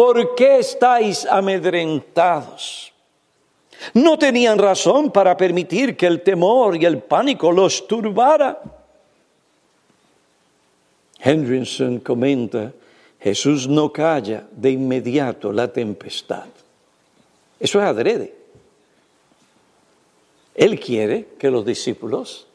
¿Por 0.00 0.34
qué 0.34 0.60
estáis 0.60 1.26
amedrentados? 1.26 2.90
No 3.92 4.18
tenían 4.18 4.56
razón 4.56 5.12
para 5.12 5.36
permitir 5.36 5.94
que 5.94 6.06
el 6.06 6.22
temor 6.22 6.74
y 6.80 6.86
el 6.86 7.00
pánico 7.00 7.52
los 7.52 7.86
turbara. 7.86 8.62
Henderson 11.18 11.98
comenta, 11.98 12.72
Jesús 13.20 13.68
no 13.68 13.92
calla 13.92 14.44
de 14.50 14.70
inmediato 14.70 15.52
la 15.52 15.70
tempestad. 15.70 16.46
Eso 17.58 17.78
es 17.78 17.84
adrede. 17.84 18.34
Él 20.54 20.80
quiere 20.80 21.28
que 21.38 21.50
los 21.50 21.66
discípulos, 21.66 22.46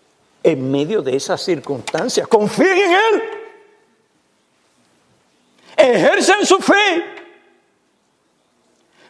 en 0.42 0.72
medio 0.72 1.04
de 1.04 1.16
esas 1.16 1.44
circunstancias, 1.44 2.28
confíen 2.28 2.76
en 2.76 2.92
Él. 2.92 3.24
Ejercen 5.78 6.44
su 6.44 6.58
fe 6.58 7.15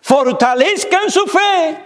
fortalezcan 0.05 1.09
su 1.09 1.25
fe. 1.25 1.83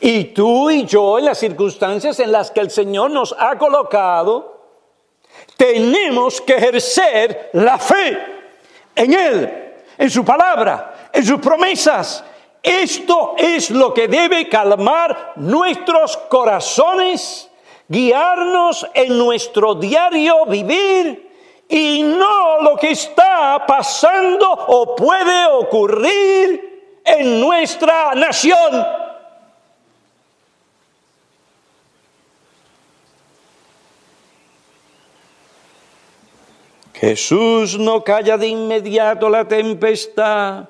Y 0.00 0.24
tú 0.24 0.68
y 0.68 0.84
yo, 0.84 1.18
en 1.18 1.24
las 1.24 1.38
circunstancias 1.38 2.20
en 2.20 2.30
las 2.30 2.50
que 2.50 2.60
el 2.60 2.70
Señor 2.70 3.10
nos 3.10 3.34
ha 3.38 3.56
colocado, 3.56 4.60
tenemos 5.56 6.42
que 6.42 6.56
ejercer 6.56 7.48
la 7.54 7.78
fe 7.78 8.18
en 8.94 9.14
Él, 9.14 9.74
en 9.96 10.10
su 10.10 10.22
palabra, 10.26 11.08
en 11.10 11.24
sus 11.24 11.40
promesas. 11.40 12.22
Esto 12.62 13.34
es 13.38 13.70
lo 13.70 13.94
que 13.94 14.08
debe 14.08 14.46
calmar 14.50 15.32
nuestros 15.36 16.18
corazones, 16.28 17.48
guiarnos 17.88 18.86
en 18.92 19.16
nuestro 19.16 19.74
diario 19.74 20.44
vivir 20.44 21.31
y 21.72 22.02
no 22.02 22.60
lo 22.60 22.76
que 22.76 22.90
está 22.90 23.64
pasando 23.66 24.46
o 24.46 24.94
puede 24.94 25.46
ocurrir 25.46 27.00
en 27.02 27.40
nuestra 27.40 28.14
nación. 28.14 28.86
Jesús 36.92 37.78
no 37.78 38.04
calla 38.04 38.36
de 38.36 38.48
inmediato 38.48 39.30
la 39.30 39.48
tempestad. 39.48 40.68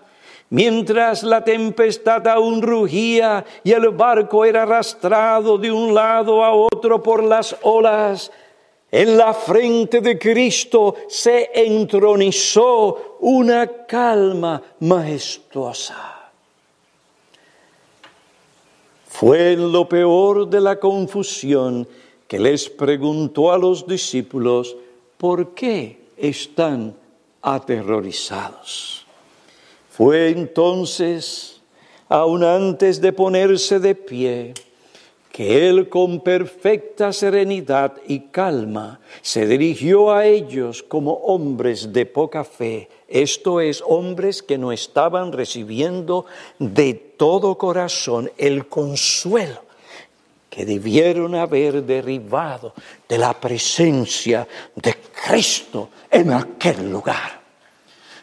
Mientras 0.51 1.25
la 1.25 1.43
tempestad 1.43 2.29
aún 2.29 2.63
rugía 2.63 3.45
y 3.65 3.73
el 3.73 3.89
barco 3.89 4.45
era 4.45 4.63
arrastrado 4.63 5.59
de 5.59 5.73
un 5.73 5.95
lado 5.95 6.45
a 6.45 6.53
otro 6.53 7.03
por 7.03 7.25
las 7.25 7.57
olas, 7.63 8.31
en 8.93 9.17
la 9.17 9.33
frente 9.33 10.03
de 10.03 10.19
Cristo 10.19 10.95
se 11.09 11.51
entronizó 11.55 13.17
una 13.21 13.87
calma 13.87 14.63
majestuosa. 14.81 16.31
Fue 19.09 19.53
en 19.53 19.73
lo 19.73 19.89
peor 19.89 20.47
de 20.47 20.61
la 20.61 20.79
confusión 20.79 21.89
que 22.29 22.39
les 22.39 22.69
preguntó 22.69 23.51
a 23.51 23.57
los 23.57 23.87
discípulos, 23.87 24.77
¿por 25.17 25.55
qué 25.55 25.99
están 26.19 26.95
aterrorizados? 27.41 29.07
Fue 29.91 30.29
entonces, 30.29 31.63
aun 32.11 32.45
antes 32.45 33.01
de 33.01 33.13
ponerse 33.13 33.79
de 33.79 33.95
pie, 33.95 34.55
que 35.33 35.67
él 35.67 35.89
con 35.89 36.21
perfecta 36.21 37.11
serenidad 37.11 37.95
y 38.07 38.29
calma 38.31 39.01
se 39.23 39.47
dirigió 39.47 40.13
a 40.13 40.27
ellos 40.27 40.83
como 40.83 41.13
hombres 41.15 41.91
de 41.91 42.05
poca 42.05 42.45
fe, 42.45 42.91
esto 43.09 43.61
es, 43.63 43.83
hombres 43.87 44.43
que 44.43 44.59
no 44.59 44.73
estaban 44.73 45.33
recibiendo 45.33 46.27
de 46.59 46.93
todo 46.93 47.57
corazón 47.57 48.31
el 48.37 48.69
consuelo 48.69 49.65
que 50.51 50.67
debieron 50.67 51.35
haber 51.35 51.83
derivado 51.83 52.75
de 53.09 53.17
la 53.17 53.33
presencia 53.33 54.47
de 54.75 54.97
Cristo 55.27 55.89
en 56.11 56.31
aquel 56.31 56.91
lugar, 56.91 57.41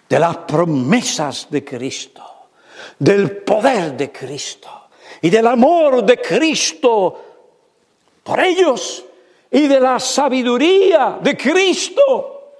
de 0.07 0.19
las 0.19 0.37
promesas 0.37 1.47
de 1.49 1.65
Cristo, 1.65 2.23
del 2.99 3.37
poder 3.37 3.97
de 3.97 4.11
Cristo 4.11 4.79
y 5.21 5.29
del 5.29 5.47
amor 5.47 6.03
de 6.03 6.19
Cristo 6.21 7.25
por 8.23 8.39
ellos 8.39 9.03
y 9.51 9.67
de 9.67 9.79
la 9.79 9.99
sabiduría 9.99 11.19
de 11.21 11.35
Cristo. 11.35 12.53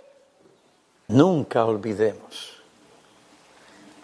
Nunca 1.08 1.66
olvidemos 1.66 2.58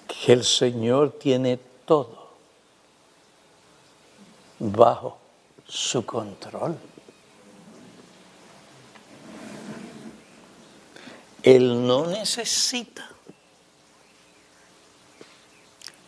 que 0.08 0.34
el 0.34 0.44
Señor 0.44 1.14
tiene 1.20 1.60
todo 1.86 2.30
bajo 4.60 5.18
su 5.68 6.06
control. 6.06 6.78
Él 11.44 11.86
no 11.86 12.08
necesita 12.08 13.08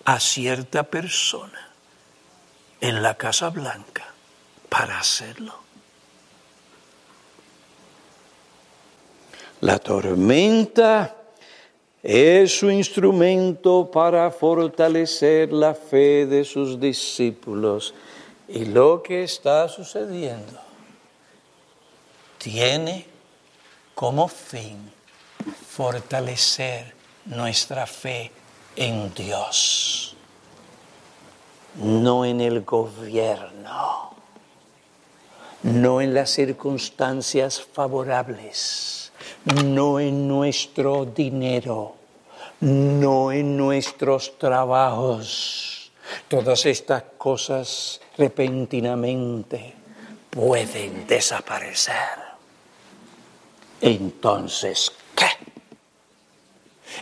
a 0.06 0.20
cierta 0.20 0.84
persona 0.84 1.67
en 2.82 3.02
la 3.02 3.16
Casa 3.16 3.50
Blanca 3.50 4.14
para 4.70 5.00
hacerlo. 5.00 5.54
La 9.62 9.80
tormenta 9.80 11.16
es 12.04 12.60
su 12.60 12.70
instrumento 12.70 13.90
para 13.90 14.30
fortalecer 14.30 15.52
la 15.52 15.74
fe 15.74 16.26
de 16.26 16.44
sus 16.46 16.80
discípulos. 16.80 17.94
Y 18.48 18.66
lo 18.66 19.02
que 19.02 19.24
está 19.24 19.68
sucediendo 19.68 20.60
tiene 22.38 23.06
como 23.96 24.28
fin 24.28 24.92
fortalecer 25.70 26.94
nuestra 27.26 27.88
fe 27.88 28.32
en 28.76 29.14
Dios 29.14 30.17
no 31.82 32.26
en 32.26 32.42
el 32.42 32.64
gobierno, 32.64 34.12
no 35.64 36.02
en 36.02 36.14
las 36.14 36.32
circunstancias 36.32 37.62
favorables, 37.62 39.12
no 39.66 40.00
en 40.00 40.28
nuestro 40.28 41.06
dinero, 41.06 41.96
no 42.62 43.32
en 43.32 43.56
nuestros 43.58 44.38
trabajos. 44.38 45.92
Todas 46.28 46.66
estas 46.66 47.04
cosas 47.18 48.00
repentinamente 48.18 49.74
pueden 50.30 51.06
desaparecer. 51.06 52.28
Entonces, 53.82 54.92
¿qué? 55.16 55.28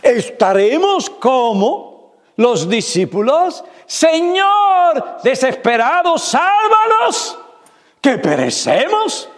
Estaremos 0.02 1.08
como 1.08 2.14
los 2.36 2.68
discípulos, 2.68 3.64
Señor, 3.86 5.20
desesperados, 5.22 6.22
sálvanos, 6.22 7.38
que 8.00 8.18
perecemos. 8.18 9.28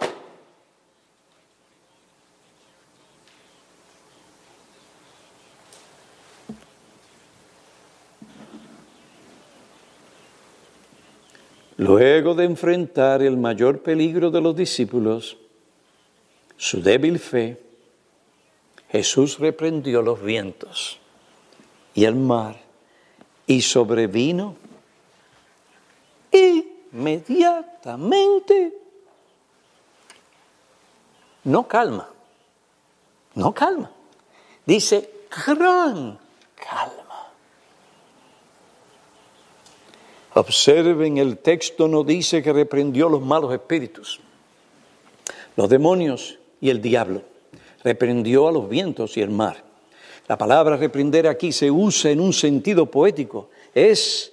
Luego 11.77 12.35
de 12.35 12.43
enfrentar 12.43 13.21
el 13.21 13.37
mayor 13.37 13.79
peligro 13.81 14.31
de 14.31 14.41
los 14.41 14.55
discípulos, 14.55 15.37
su 16.57 16.81
débil 16.81 17.19
fe, 17.19 17.57
Jesús 18.91 19.39
reprendió 19.39 20.01
los 20.01 20.21
vientos 20.21 20.99
y 21.93 22.03
el 22.03 22.15
mar 22.15 22.68
y 23.49 23.61
sobrevino 23.63 24.55
inmediatamente. 26.31 28.73
No 31.45 31.67
calma, 31.67 32.07
no 33.33 33.51
calma. 33.51 33.89
Dice 34.63 35.09
gran 35.47 36.19
calma. 36.55 37.31
Observen, 40.35 41.17
el 41.17 41.39
texto 41.39 41.87
no 41.87 42.03
dice 42.03 42.43
que 42.43 42.53
reprendió 42.53 43.09
los 43.09 43.23
malos 43.23 43.51
espíritus, 43.51 44.19
los 45.55 45.67
demonios 45.67 46.37
y 46.61 46.69
el 46.69 46.83
diablo. 46.83 47.23
Reprendió 47.83 48.47
a 48.47 48.51
los 48.51 48.69
vientos 48.69 49.17
y 49.17 49.21
el 49.21 49.31
mar. 49.31 49.68
La 50.29 50.37
palabra 50.37 50.77
reprender 50.77 51.27
aquí 51.27 51.51
se 51.51 51.71
usa 51.71 52.11
en 52.11 52.19
un 52.19 52.33
sentido 52.33 52.85
poético. 52.85 53.49
Es 53.73 54.31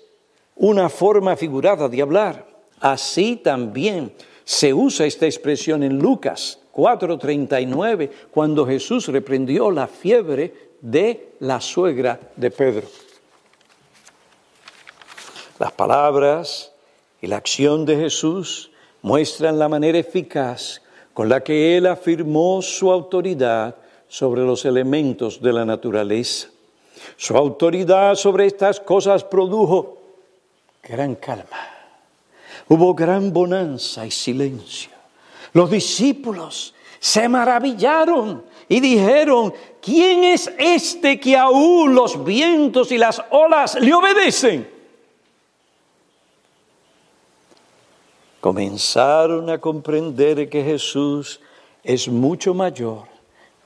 una 0.55 0.91
forma 0.91 1.35
figurada 1.37 1.89
de 1.89 2.03
hablar. 2.03 2.47
Así 2.81 3.37
también 3.37 4.13
se 4.45 4.75
usa 4.75 5.07
esta 5.07 5.25
expresión 5.25 5.83
en 5.83 5.99
Lucas 5.99 6.59
4:39, 6.75 8.11
cuando 8.31 8.67
Jesús 8.67 9.09
reprendió 9.09 9.71
la 9.71 9.87
fiebre 9.87 10.75
de 10.83 11.33
la 11.41 11.63
suegra 11.63 12.21
de 12.37 12.51
Pedro. 12.51 12.87
Las 15.59 15.73
palabras 15.73 16.73
y 17.23 17.27
la 17.27 17.39
acción 17.39 17.87
de 17.87 17.97
Jesús 17.97 18.71
muestran 19.01 19.59
la 19.59 19.71
manera 19.71 19.97
eficaz 19.97 20.83
con 21.15 21.31
la 21.31 21.43
que 21.43 21.79
Él 21.79 21.87
afirmó 21.87 22.61
su 22.61 22.93
autoridad 22.93 23.77
sobre 24.09 24.43
los 24.43 24.65
elementos 24.65 25.41
de 25.41 25.53
la 25.53 25.65
naturaleza. 25.65 26.49
Su 27.17 27.37
autoridad 27.37 28.15
sobre 28.15 28.47
estas 28.47 28.81
cosas 28.81 29.25
produjo 29.25 29.99
gran 30.83 31.15
calma. 31.17 31.71
Hubo 32.69 32.95
gran 32.95 33.33
bonanza 33.33 34.07
y 34.07 34.11
silencio. 34.11 34.91
Los 35.53 35.71
discípulos 35.71 36.75
se 36.99 37.29
maravillaron 37.29 38.45
y 38.69 38.81
dijeron, 38.81 39.55
¿quién 39.81 40.25
es 40.25 40.53
este 40.59 41.21
que 41.21 41.37
aún 41.37 41.95
los 41.95 42.25
vientos 42.25 42.91
y 42.91 42.99
las 42.99 43.23
olas 43.31 43.77
le 43.81 43.95
obedecen? 43.95 44.77
comenzaron 48.47 49.51
a 49.51 49.59
comprender 49.59 50.49
que 50.49 50.63
Jesús 50.63 51.41
es 51.83 52.07
mucho 52.07 52.55
mayor 52.55 53.16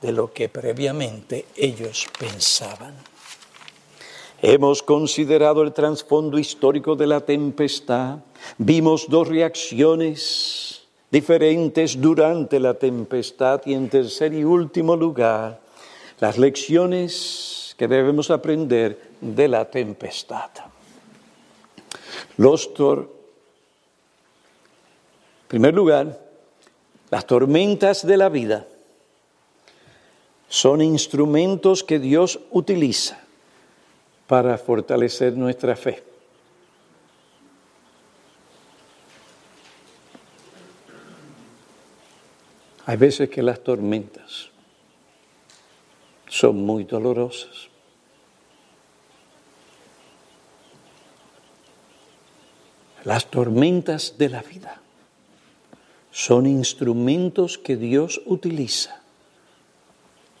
de 0.01 0.11
lo 0.11 0.33
que 0.33 0.49
previamente 0.49 1.45
ellos 1.55 2.07
pensaban. 2.19 2.95
Hemos 4.41 4.81
considerado 4.81 5.61
el 5.61 5.71
trasfondo 5.71 6.39
histórico 6.39 6.95
de 6.95 7.05
la 7.05 7.19
tempestad, 7.21 8.17
vimos 8.57 9.05
dos 9.07 9.27
reacciones 9.27 10.81
diferentes 11.11 12.01
durante 12.01 12.59
la 12.59 12.73
tempestad 12.73 13.61
y 13.65 13.73
en 13.73 13.87
tercer 13.89 14.33
y 14.33 14.43
último 14.43 14.95
lugar, 14.95 15.61
las 16.19 16.39
lecciones 16.39 17.75
que 17.77 17.87
debemos 17.87 18.31
aprender 18.31 18.99
de 19.21 19.47
la 19.47 19.69
tempestad. 19.69 20.49
Los, 22.37 22.71
primer 25.47 25.73
lugar, 25.75 26.19
las 27.11 27.27
tormentas 27.27 28.07
de 28.07 28.17
la 28.17 28.29
vida 28.29 28.65
son 30.51 30.81
instrumentos 30.81 31.81
que 31.81 31.97
Dios 31.97 32.41
utiliza 32.51 33.17
para 34.27 34.57
fortalecer 34.57 35.37
nuestra 35.37 35.77
fe. 35.77 36.03
Hay 42.85 42.97
veces 42.97 43.29
que 43.29 43.41
las 43.41 43.63
tormentas 43.63 44.49
son 46.27 46.57
muy 46.57 46.83
dolorosas. 46.83 47.69
Las 53.05 53.25
tormentas 53.31 54.17
de 54.17 54.27
la 54.27 54.41
vida 54.41 54.81
son 56.11 56.45
instrumentos 56.45 57.57
que 57.57 57.77
Dios 57.77 58.21
utiliza 58.25 59.00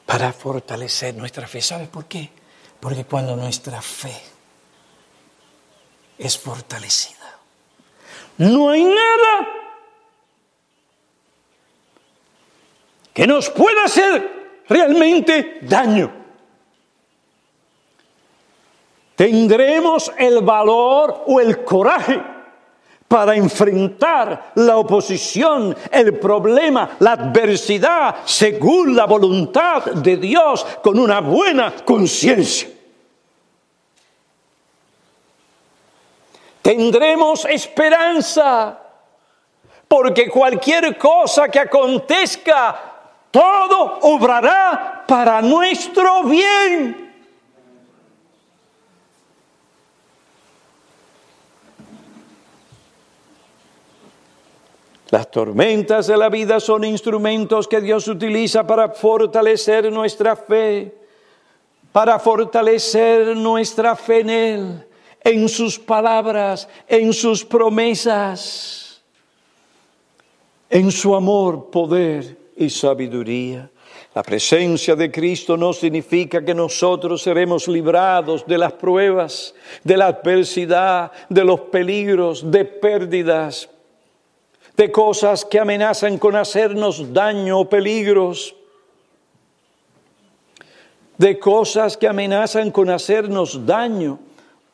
para 0.05 0.33
fortalecer 0.33 1.15
nuestra 1.15 1.47
fe. 1.47 1.61
¿Sabe 1.61 1.87
por 1.87 2.05
qué? 2.05 2.29
Porque 2.79 3.05
cuando 3.05 3.35
nuestra 3.35 3.81
fe 3.81 4.15
es 6.17 6.37
fortalecida, 6.37 7.39
no 8.37 8.69
hay 8.69 8.83
nada 8.83 9.47
que 13.13 13.27
nos 13.27 13.49
pueda 13.49 13.83
hacer 13.85 14.63
realmente 14.67 15.59
daño. 15.61 16.11
Tendremos 19.15 20.11
el 20.17 20.41
valor 20.41 21.25
o 21.27 21.39
el 21.39 21.63
coraje 21.63 22.40
para 23.11 23.35
enfrentar 23.35 24.53
la 24.55 24.77
oposición, 24.77 25.75
el 25.91 26.17
problema, 26.17 26.91
la 26.99 27.11
adversidad, 27.11 28.15
según 28.23 28.95
la 28.95 29.03
voluntad 29.05 29.83
de 29.83 30.15
Dios, 30.15 30.65
con 30.81 30.97
una 30.97 31.19
buena 31.19 31.73
conciencia. 31.83 32.69
Tendremos 36.61 37.43
esperanza, 37.43 38.79
porque 39.89 40.29
cualquier 40.29 40.97
cosa 40.97 41.49
que 41.49 41.59
acontezca, 41.59 42.79
todo 43.29 43.99
obrará 44.03 45.03
para 45.05 45.41
nuestro 45.41 46.23
bien. 46.23 47.10
Las 55.11 55.29
tormentas 55.29 56.07
de 56.07 56.15
la 56.15 56.29
vida 56.29 56.61
son 56.61 56.85
instrumentos 56.85 57.67
que 57.67 57.81
Dios 57.81 58.07
utiliza 58.07 58.65
para 58.65 58.87
fortalecer 58.89 59.91
nuestra 59.91 60.37
fe, 60.37 60.95
para 61.91 62.17
fortalecer 62.17 63.35
nuestra 63.35 63.97
fe 63.97 64.21
en 64.21 64.29
Él, 64.29 64.85
en 65.21 65.49
sus 65.49 65.77
palabras, 65.77 66.69
en 66.87 67.11
sus 67.11 67.43
promesas, 67.43 69.01
en 70.69 70.89
su 70.89 71.13
amor, 71.13 71.69
poder 71.69 72.37
y 72.55 72.69
sabiduría. 72.69 73.69
La 74.15 74.23
presencia 74.23 74.95
de 74.95 75.11
Cristo 75.11 75.57
no 75.57 75.73
significa 75.73 76.43
que 76.43 76.55
nosotros 76.55 77.21
seremos 77.21 77.67
librados 77.67 78.45
de 78.47 78.57
las 78.57 78.71
pruebas, 78.71 79.53
de 79.83 79.97
la 79.97 80.07
adversidad, 80.07 81.11
de 81.27 81.43
los 81.43 81.59
peligros, 81.59 82.49
de 82.49 82.63
pérdidas 82.63 83.67
de 84.81 84.91
cosas 84.91 85.45
que 85.45 85.59
amenazan 85.59 86.17
con 86.17 86.35
hacernos 86.35 87.13
daño 87.13 87.59
o 87.59 87.69
peligros, 87.69 88.55
de 91.19 91.37
cosas 91.37 91.95
que 91.95 92.07
amenazan 92.07 92.71
con 92.71 92.89
hacernos 92.89 93.63
daño 93.63 94.17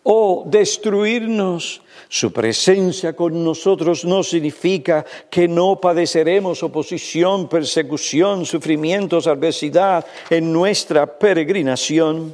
o 0.04 0.46
destruirnos. 0.48 1.82
Su 2.08 2.32
presencia 2.32 3.18
con 3.18 3.44
nosotros 3.44 4.06
no 4.06 4.24
significa 4.24 5.04
que 5.30 5.46
no 5.46 5.76
padeceremos 5.76 6.64
oposición, 6.64 7.50
persecución, 7.50 8.46
sufrimientos, 8.46 9.28
adversidad 9.28 10.06
en 10.30 10.54
nuestra 10.54 11.20
peregrinación. 11.20 12.34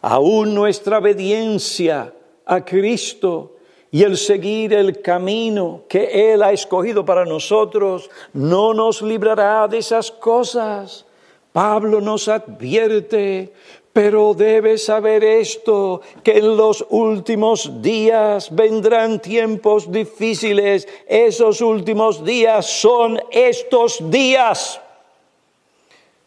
Aún 0.00 0.54
nuestra 0.54 0.98
obediencia 0.98 2.14
a 2.46 2.64
Cristo 2.64 3.56
y 3.92 4.04
el 4.04 4.16
seguir 4.16 4.72
el 4.72 5.02
camino 5.02 5.82
que 5.88 6.32
Él 6.32 6.42
ha 6.42 6.52
escogido 6.52 7.04
para 7.04 7.24
nosotros 7.24 8.08
no 8.32 8.72
nos 8.72 9.02
librará 9.02 9.66
de 9.66 9.78
esas 9.78 10.10
cosas. 10.10 11.04
Pablo 11.52 12.00
nos 12.00 12.28
advierte, 12.28 13.52
Pero 13.92 14.34
debes 14.34 14.84
saber 14.84 15.24
esto, 15.24 16.00
que 16.22 16.38
en 16.38 16.56
los 16.56 16.86
últimos 16.90 17.82
días 17.82 18.54
vendrán 18.54 19.20
tiempos 19.20 19.90
difíciles. 19.90 20.86
Esos 21.08 21.60
últimos 21.60 22.24
días 22.24 22.66
son 22.66 23.20
estos 23.32 23.98
días. 24.08 24.80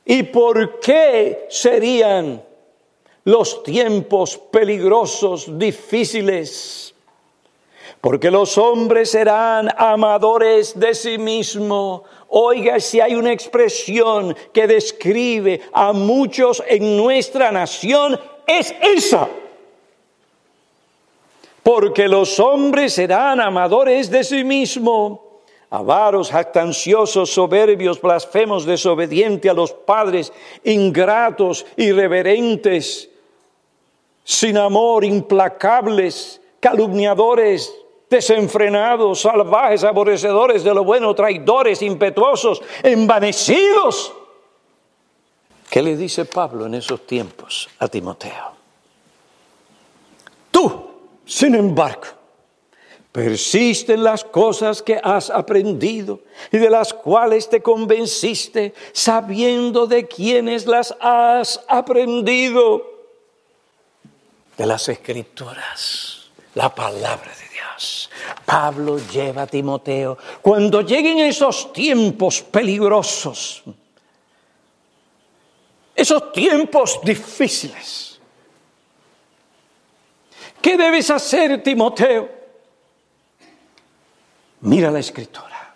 ¿Y 0.04 0.24
por 0.24 0.82
qué 0.82 1.46
serían 1.50 2.44
los 3.24 3.64
tiempos 3.64 4.38
peligrosos, 4.38 5.58
difíciles? 5.58 6.83
Porque 8.04 8.30
los 8.30 8.58
hombres 8.58 9.12
serán 9.12 9.70
amadores 9.78 10.78
de 10.78 10.94
sí 10.94 11.18
mismos. 11.18 12.02
Oiga, 12.28 12.78
si 12.82 13.00
hay 13.00 13.16
una 13.16 13.32
expresión 13.32 14.36
que 14.52 14.68
describe 14.68 15.62
a 15.72 15.94
muchos 15.94 16.62
en 16.68 16.98
nuestra 16.98 17.50
nación, 17.50 18.20
es 18.46 18.76
esa. 18.82 19.30
Porque 21.64 22.10
los 22.10 22.42
hombres 22.42 22.92
serán 22.92 23.40
amadores 23.40 24.12
de 24.12 24.26
sí 24.26 24.44
mismos 24.44 25.20
avaros, 25.70 26.30
jactanciosos, 26.30 27.30
soberbios, 27.30 28.02
blasfemos, 28.02 28.66
desobedientes 28.66 29.50
a 29.50 29.54
los 29.54 29.72
padres, 29.72 30.34
ingratos, 30.66 31.66
irreverentes, 31.78 33.10
sin 34.26 34.58
amor, 34.58 35.06
implacables, 35.06 36.42
calumniadores, 36.60 37.74
desenfrenados, 38.14 39.22
salvajes, 39.22 39.84
aborrecedores 39.84 40.64
de 40.64 40.74
lo 40.74 40.84
bueno, 40.84 41.14
traidores, 41.14 41.82
impetuosos, 41.82 42.62
envanecidos. 42.84 44.14
¿Qué 45.70 45.82
le 45.82 45.98
dice 45.98 46.26
Pablo 46.26 46.68
en 46.68 46.76
esos 46.76 47.06
tiempos 47.08 47.68
a 47.80 47.88
Timoteo? 47.88 48.54
Tú, 50.52 50.86
sin 51.26 51.56
embargo, 51.56 52.24
Persiste 53.14 53.94
en 53.94 54.04
las 54.04 54.24
cosas 54.24 54.82
que 54.82 55.00
has 55.02 55.30
aprendido 55.30 56.22
y 56.52 56.58
de 56.58 56.68
las 56.68 56.96
cuales 56.96 57.48
te 57.48 57.62
convenciste, 57.62 58.74
sabiendo 58.92 59.86
de 59.86 60.08
quiénes 60.08 60.66
las 60.66 60.96
has 61.00 61.64
aprendido. 61.68 62.82
De 64.58 64.66
las 64.66 64.90
escrituras, 64.90 66.32
la 66.56 66.74
palabra 66.74 67.32
de 67.36 67.50
Dios. 67.53 67.53
Pablo 68.46 68.98
lleva 68.98 69.44
a 69.44 69.48
Timoteo. 69.48 70.18
Cuando 70.42 70.82
lleguen 70.82 71.20
esos 71.20 71.72
tiempos 71.74 72.42
peligrosos, 72.42 73.64
esos 75.96 76.32
tiempos 76.32 77.00
difíciles, 77.04 78.20
¿qué 80.62 80.78
debes 80.78 81.10
hacer, 81.10 81.62
Timoteo? 81.64 82.30
Mira 84.62 84.90
la 84.90 85.00
escritura. 85.00 85.76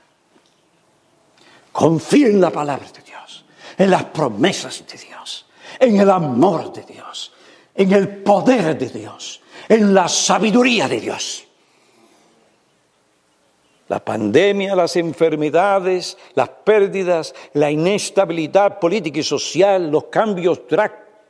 Confía 1.72 2.28
en 2.28 2.42
la 2.42 2.50
palabra 2.50 2.88
de 2.92 3.02
Dios, 3.02 3.46
en 3.78 3.92
las 3.92 4.06
promesas 4.06 4.84
de 4.88 4.98
Dios, 4.98 5.46
en 5.80 6.00
el 6.00 6.10
amor 6.10 6.74
de 6.74 6.84
Dios, 6.84 7.34
en 7.76 7.92
el 7.92 8.24
poder 8.24 8.78
de 8.78 8.90
Dios, 8.90 9.42
en 9.70 9.94
la 9.94 10.08
sabiduría 10.08 10.88
de 10.88 11.00
Dios. 11.00 11.47
La 13.90 14.04
pandemia, 14.04 14.76
las 14.76 14.96
enfermedades, 14.98 16.18
las 16.36 16.50
pérdidas, 16.50 17.34
la 17.54 17.72
inestabilidad 17.72 18.80
política 18.80 19.20
y 19.20 19.24
social, 19.24 19.90
los 19.90 20.06
cambios 20.06 20.62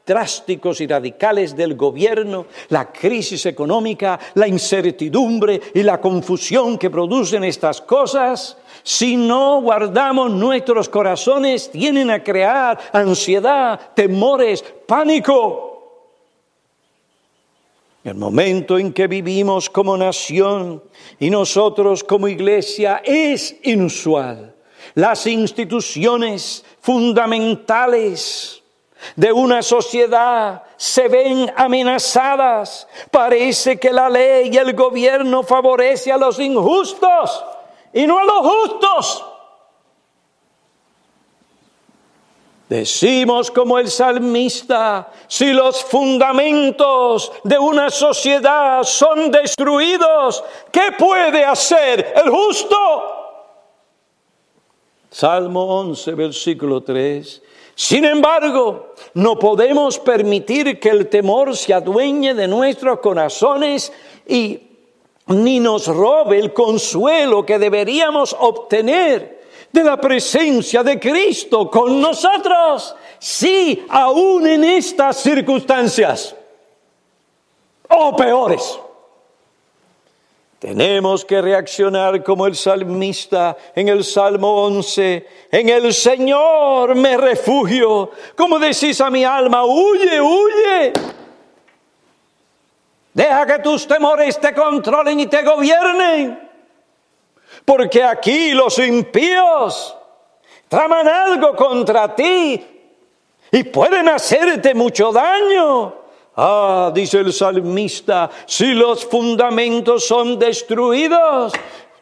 drásticos 0.05 0.81
y 0.81 0.87
radicales 0.87 1.55
del 1.55 1.75
gobierno, 1.75 2.47
la 2.69 2.91
crisis 2.91 3.45
económica, 3.45 4.19
la 4.33 4.47
incertidumbre 4.47 5.61
y 5.73 5.83
la 5.83 6.01
confusión 6.01 6.79
que 6.79 6.89
producen 6.89 7.43
estas 7.43 7.81
cosas, 7.81 8.57
si 8.81 9.17
no 9.17 9.61
guardamos 9.61 10.31
nuestros 10.31 10.89
corazones, 10.89 11.69
tienen 11.69 12.09
a 12.09 12.23
crear 12.23 12.79
ansiedad, 12.91 13.79
temores, 13.93 14.63
pánico. 14.87 15.76
El 18.07 18.15
momento 18.15 18.79
en 18.79 18.93
que 18.93 19.05
vivimos 19.05 19.69
como 19.69 19.97
nación 19.97 20.81
y 21.19 21.29
nosotros 21.29 22.05
como 22.05 22.29
iglesia 22.29 23.01
es 23.03 23.57
inusual. 23.63 24.55
Las 24.93 25.27
instituciones 25.27 26.63
fundamentales 26.79 28.63
de 29.13 29.33
una 29.33 29.61
sociedad 29.61 30.63
se 30.77 31.09
ven 31.09 31.51
amenazadas. 31.57 32.87
Parece 33.11 33.77
que 33.77 33.91
la 33.91 34.09
ley 34.09 34.51
y 34.53 34.57
el 34.57 34.73
gobierno 34.73 35.43
favorece 35.43 36.09
a 36.09 36.17
los 36.17 36.39
injustos 36.39 37.43
y 37.91 38.07
no 38.07 38.19
a 38.19 38.23
los 38.23 38.39
justos. 38.39 39.25
Decimos 42.69 43.49
como 43.49 43.79
el 43.79 43.89
salmista, 43.89 45.09
si 45.27 45.53
los 45.53 45.85
fundamentos 45.85 47.31
de 47.45 47.57
una 47.57 47.89
sociedad 47.89 48.83
son 48.83 49.31
destruidos, 49.31 50.43
¿qué 50.69 50.91
puede 50.97 51.45
hacer 51.45 52.13
el 52.15 52.29
justo? 52.29 52.77
Salmo 55.09 55.79
11, 55.79 56.13
versículo 56.13 56.83
3. 56.83 57.41
Sin 57.73 58.03
embargo, 58.03 58.95
no 59.13 59.39
podemos 59.39 59.97
permitir 59.99 60.77
que 60.77 60.89
el 60.89 61.07
temor 61.07 61.55
se 61.55 61.73
adueñe 61.73 62.33
de 62.33 62.49
nuestros 62.49 62.99
corazones 62.99 63.93
y 64.27 64.59
ni 65.27 65.61
nos 65.61 65.87
robe 65.87 66.37
el 66.37 66.51
consuelo 66.51 67.45
que 67.45 67.59
deberíamos 67.59 68.35
obtener 68.37 69.36
de 69.71 69.83
la 69.83 69.99
presencia 69.99 70.83
de 70.83 70.99
Cristo 70.99 71.69
con 71.69 71.99
nosotros. 72.01 72.95
Sí, 73.19 73.85
aún 73.89 74.47
en 74.47 74.63
estas 74.63 75.17
circunstancias, 75.17 76.35
o 77.89 78.15
peores. 78.15 78.79
Tenemos 80.59 81.23
que 81.23 81.39
reaccionar 81.39 82.23
como 82.23 82.47
el 82.47 82.55
salmista 82.55 83.55
en 83.75 83.89
el 83.89 84.03
Salmo 84.03 84.63
11. 84.63 85.27
En 85.51 85.69
el 85.69 85.93
Señor 85.93 86.95
me 86.95 87.15
refugio. 87.15 88.09
Como 88.35 88.57
decís 88.57 88.99
a 88.99 89.11
mi 89.11 89.23
alma, 89.23 89.63
huye, 89.65 90.19
huye. 90.19 90.93
Deja 93.13 93.45
que 93.45 93.59
tus 93.59 93.87
temores 93.87 94.39
te 94.39 94.53
controlen 94.53 95.19
y 95.19 95.27
te 95.27 95.43
gobiernen. 95.43 96.46
Porque 97.67 98.01
aquí 98.01 98.53
los 98.53 98.79
impíos 98.79 99.93
traman 100.69 101.05
algo 101.05 101.53
contra 101.53 102.15
ti 102.15 102.65
y 103.51 103.63
pueden 103.65 104.07
hacerte 104.07 104.73
mucho 104.73 105.11
daño. 105.11 105.93
Ah, 106.37 106.91
dice 106.93 107.19
el 107.19 107.33
salmista, 107.33 108.29
si 108.45 108.67
los 108.67 109.05
fundamentos 109.05 110.07
son 110.07 110.39
destruidos, 110.39 111.51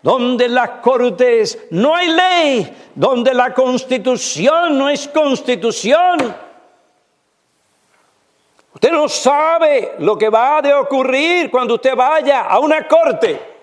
donde 0.04 0.50
las 0.50 0.70
cortes 0.82 1.58
no 1.72 1.96
hay 1.96 2.10
ley, 2.10 2.78
donde 2.94 3.34
la 3.34 3.52
constitución 3.52 4.78
no 4.78 4.88
es 4.88 5.08
constitución. 5.08 6.36
Usted 8.72 8.92
no 8.92 9.10
sabe 9.10 9.96
lo 9.98 10.16
que 10.16 10.30
va 10.30 10.60
a 10.60 10.80
ocurrir 10.80 11.50
cuando 11.50 11.74
usted 11.74 11.96
vaya 11.96 12.42
a 12.42 12.60
una 12.60 12.88
corte. 12.88 13.55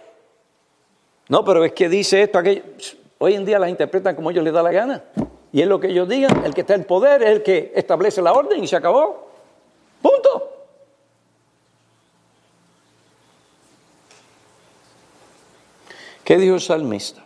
No, 1.33 1.43
pero 1.43 1.64
es 1.64 1.72
que 1.72 1.89
dice 1.89 2.20
esto, 2.20 2.43
que 2.43 2.62
Hoy 3.16 3.35
en 3.35 3.47
día 3.47 3.59
las 3.59 3.70
interpretan 3.70 4.14
como 4.14 4.30
ellos 4.30 4.45
les 4.45 4.53
da 4.53 4.62
la 4.62 4.70
gana. 4.70 5.03
Y 5.51 5.62
es 5.62 5.66
lo 5.66 5.80
que 5.80 5.87
ellos 5.87 6.07
digan, 6.07 6.45
el 6.45 6.53
que 6.53 6.61
está 6.61 6.74
en 6.74 6.85
poder 6.85 7.22
es 7.22 7.30
el 7.30 7.43
que 7.43 7.72
establece 7.74 8.20
la 8.20 8.35
orden 8.35 8.62
y 8.62 8.68
se 8.68 8.76
acabó. 8.76 9.30
Punto. 10.03 10.51
¿Qué 16.22 16.37
dijo 16.37 16.57
el 16.57 16.61
salmista? 16.61 17.24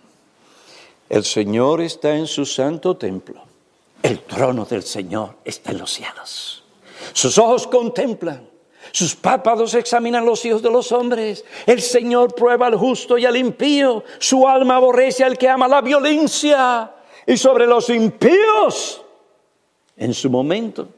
El 1.09 1.25
Señor 1.25 1.81
está 1.81 2.15
en 2.15 2.29
su 2.29 2.47
santo 2.47 2.97
templo. 2.97 3.43
El 4.05 4.21
trono 4.21 4.67
del 4.67 4.85
Señor 4.85 5.39
está 5.45 5.73
en 5.73 5.79
los 5.79 5.93
cielos. 5.93 6.63
Sus 7.13 7.37
ojos 7.39 7.67
contemplan. 7.67 8.56
Sus 8.93 9.15
párpados 9.15 9.75
examinan 9.75 10.25
los 10.25 10.45
hijos 10.45 10.63
de 10.63 10.71
los 10.71 10.93
hombres. 10.93 11.45
El 11.67 11.83
Señor 11.83 12.35
prueba 12.35 12.67
al 12.67 12.77
justo 12.77 13.19
y 13.19 13.25
al 13.25 13.37
impío. 13.37 14.05
Su 14.19 14.47
alma 14.47 14.77
aborrece 14.77 15.25
al 15.25 15.37
que 15.37 15.49
ama 15.49 15.69
la 15.69 15.81
violencia. 15.81 16.93
Y 17.27 17.37
sobre 17.37 17.67
los 17.67 17.91
impíos, 17.91 19.03
en 19.97 20.15
su 20.15 20.31
momento, 20.31 20.89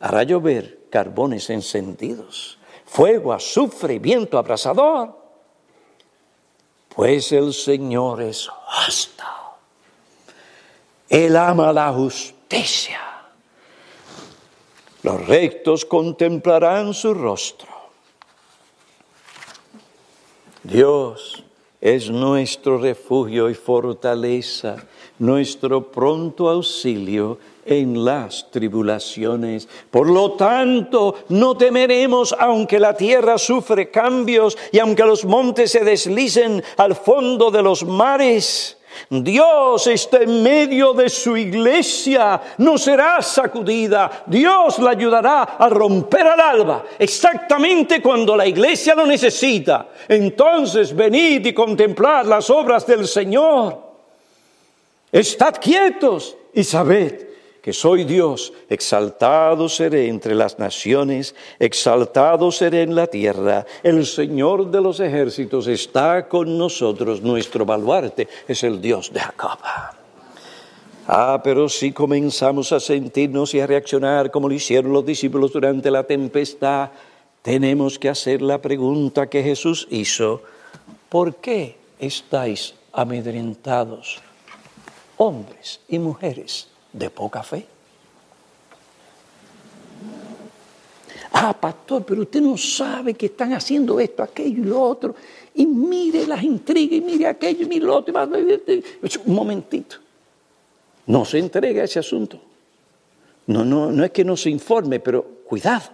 hará 0.00 0.22
llover 0.22 0.80
carbones 0.90 1.48
encendidos, 1.50 2.58
fuego, 2.84 3.32
azufre, 3.32 3.98
viento 3.98 4.36
abrasador 4.36 5.20
pues 6.94 7.32
el 7.32 7.54
Señor 7.54 8.20
es 8.20 8.48
justo. 8.48 9.24
Él 11.08 11.36
ama 11.36 11.72
la 11.72 11.92
justicia. 11.92 13.00
Los 15.02 15.26
rectos 15.26 15.84
contemplarán 15.84 16.92
su 16.94 17.14
rostro. 17.14 17.68
Dios 20.62 21.42
es 21.80 22.10
nuestro 22.10 22.76
refugio 22.76 23.48
y 23.48 23.54
fortaleza, 23.54 24.76
nuestro 25.18 25.90
pronto 25.90 26.50
auxilio 26.50 27.38
en 27.64 28.04
las 28.04 28.50
tribulaciones. 28.50 29.68
Por 29.90 30.10
lo 30.10 30.32
tanto, 30.32 31.14
no 31.30 31.56
temeremos 31.56 32.34
aunque 32.38 32.78
la 32.78 32.94
tierra 32.94 33.38
sufre 33.38 33.90
cambios 33.90 34.58
y 34.72 34.78
aunque 34.78 35.04
los 35.04 35.24
montes 35.24 35.70
se 35.70 35.84
deslicen 35.84 36.62
al 36.76 36.94
fondo 36.94 37.50
de 37.50 37.62
los 37.62 37.84
mares. 37.84 38.76
Dios 39.08 39.86
está 39.86 40.18
en 40.18 40.42
medio 40.42 40.92
de 40.92 41.08
su 41.08 41.36
iglesia, 41.36 42.40
no 42.58 42.76
será 42.78 43.22
sacudida. 43.22 44.24
Dios 44.26 44.78
la 44.78 44.90
ayudará 44.90 45.42
a 45.42 45.68
romper 45.68 46.26
al 46.26 46.40
alba, 46.40 46.84
exactamente 46.98 48.02
cuando 48.02 48.36
la 48.36 48.46
iglesia 48.46 48.94
lo 48.94 49.06
necesita. 49.06 49.88
Entonces 50.08 50.94
venid 50.94 51.46
y 51.46 51.52
contemplad 51.52 52.26
las 52.26 52.50
obras 52.50 52.86
del 52.86 53.06
Señor. 53.06 53.78
Estad 55.12 55.54
quietos 55.60 56.36
y 56.52 56.62
sabed 56.62 57.29
que 57.62 57.72
soy 57.72 58.04
Dios, 58.04 58.52
exaltado 58.68 59.68
seré 59.68 60.08
entre 60.08 60.34
las 60.34 60.58
naciones, 60.58 61.34
exaltado 61.58 62.50
seré 62.50 62.82
en 62.82 62.94
la 62.94 63.06
tierra. 63.06 63.66
El 63.82 64.06
Señor 64.06 64.70
de 64.70 64.80
los 64.80 65.00
ejércitos 65.00 65.66
está 65.66 66.26
con 66.28 66.56
nosotros, 66.56 67.20
nuestro 67.20 67.66
baluarte 67.66 68.28
es 68.48 68.62
el 68.64 68.80
Dios 68.80 69.12
de 69.12 69.20
Jacob. 69.20 69.58
Ah, 71.06 71.40
pero 71.42 71.68
si 71.68 71.92
comenzamos 71.92 72.72
a 72.72 72.80
sentirnos 72.80 73.52
y 73.54 73.60
a 73.60 73.66
reaccionar 73.66 74.30
como 74.30 74.48
lo 74.48 74.54
hicieron 74.54 74.92
los 74.92 75.04
discípulos 75.04 75.52
durante 75.52 75.90
la 75.90 76.04
tempestad, 76.04 76.90
tenemos 77.42 77.98
que 77.98 78.08
hacer 78.08 78.40
la 78.42 78.62
pregunta 78.62 79.28
que 79.28 79.42
Jesús 79.42 79.88
hizo, 79.90 80.42
¿por 81.08 81.36
qué 81.36 81.76
estáis 81.98 82.74
amedrentados, 82.92 84.20
hombres 85.16 85.80
y 85.88 85.98
mujeres? 85.98 86.69
De 86.92 87.10
poca 87.10 87.42
fe. 87.42 87.66
Ah, 91.32 91.52
pastor, 91.52 92.04
pero 92.04 92.22
usted 92.22 92.40
no 92.40 92.56
sabe 92.56 93.14
que 93.14 93.26
están 93.26 93.52
haciendo 93.52 94.00
esto, 94.00 94.22
aquello 94.22 94.62
y 94.62 94.66
lo 94.66 94.82
otro. 94.82 95.14
Y 95.54 95.66
mire 95.66 96.26
las 96.26 96.42
intrigas, 96.42 96.98
y 96.98 97.00
mire 97.00 97.26
aquello, 97.26 97.62
y 97.62 97.66
mire 97.66 97.86
lo 97.86 97.96
otro. 97.96 98.14
Un 99.24 99.34
momentito. 99.34 99.96
No 101.06 101.24
se 101.24 101.38
entrega 101.38 101.82
a 101.82 101.84
ese 101.84 101.98
asunto. 101.98 102.40
No, 103.46 103.64
no, 103.64 103.90
no 103.90 104.04
es 104.04 104.10
que 104.10 104.24
no 104.24 104.36
se 104.36 104.50
informe, 104.50 105.00
pero 105.00 105.24
cuidado. 105.44 105.90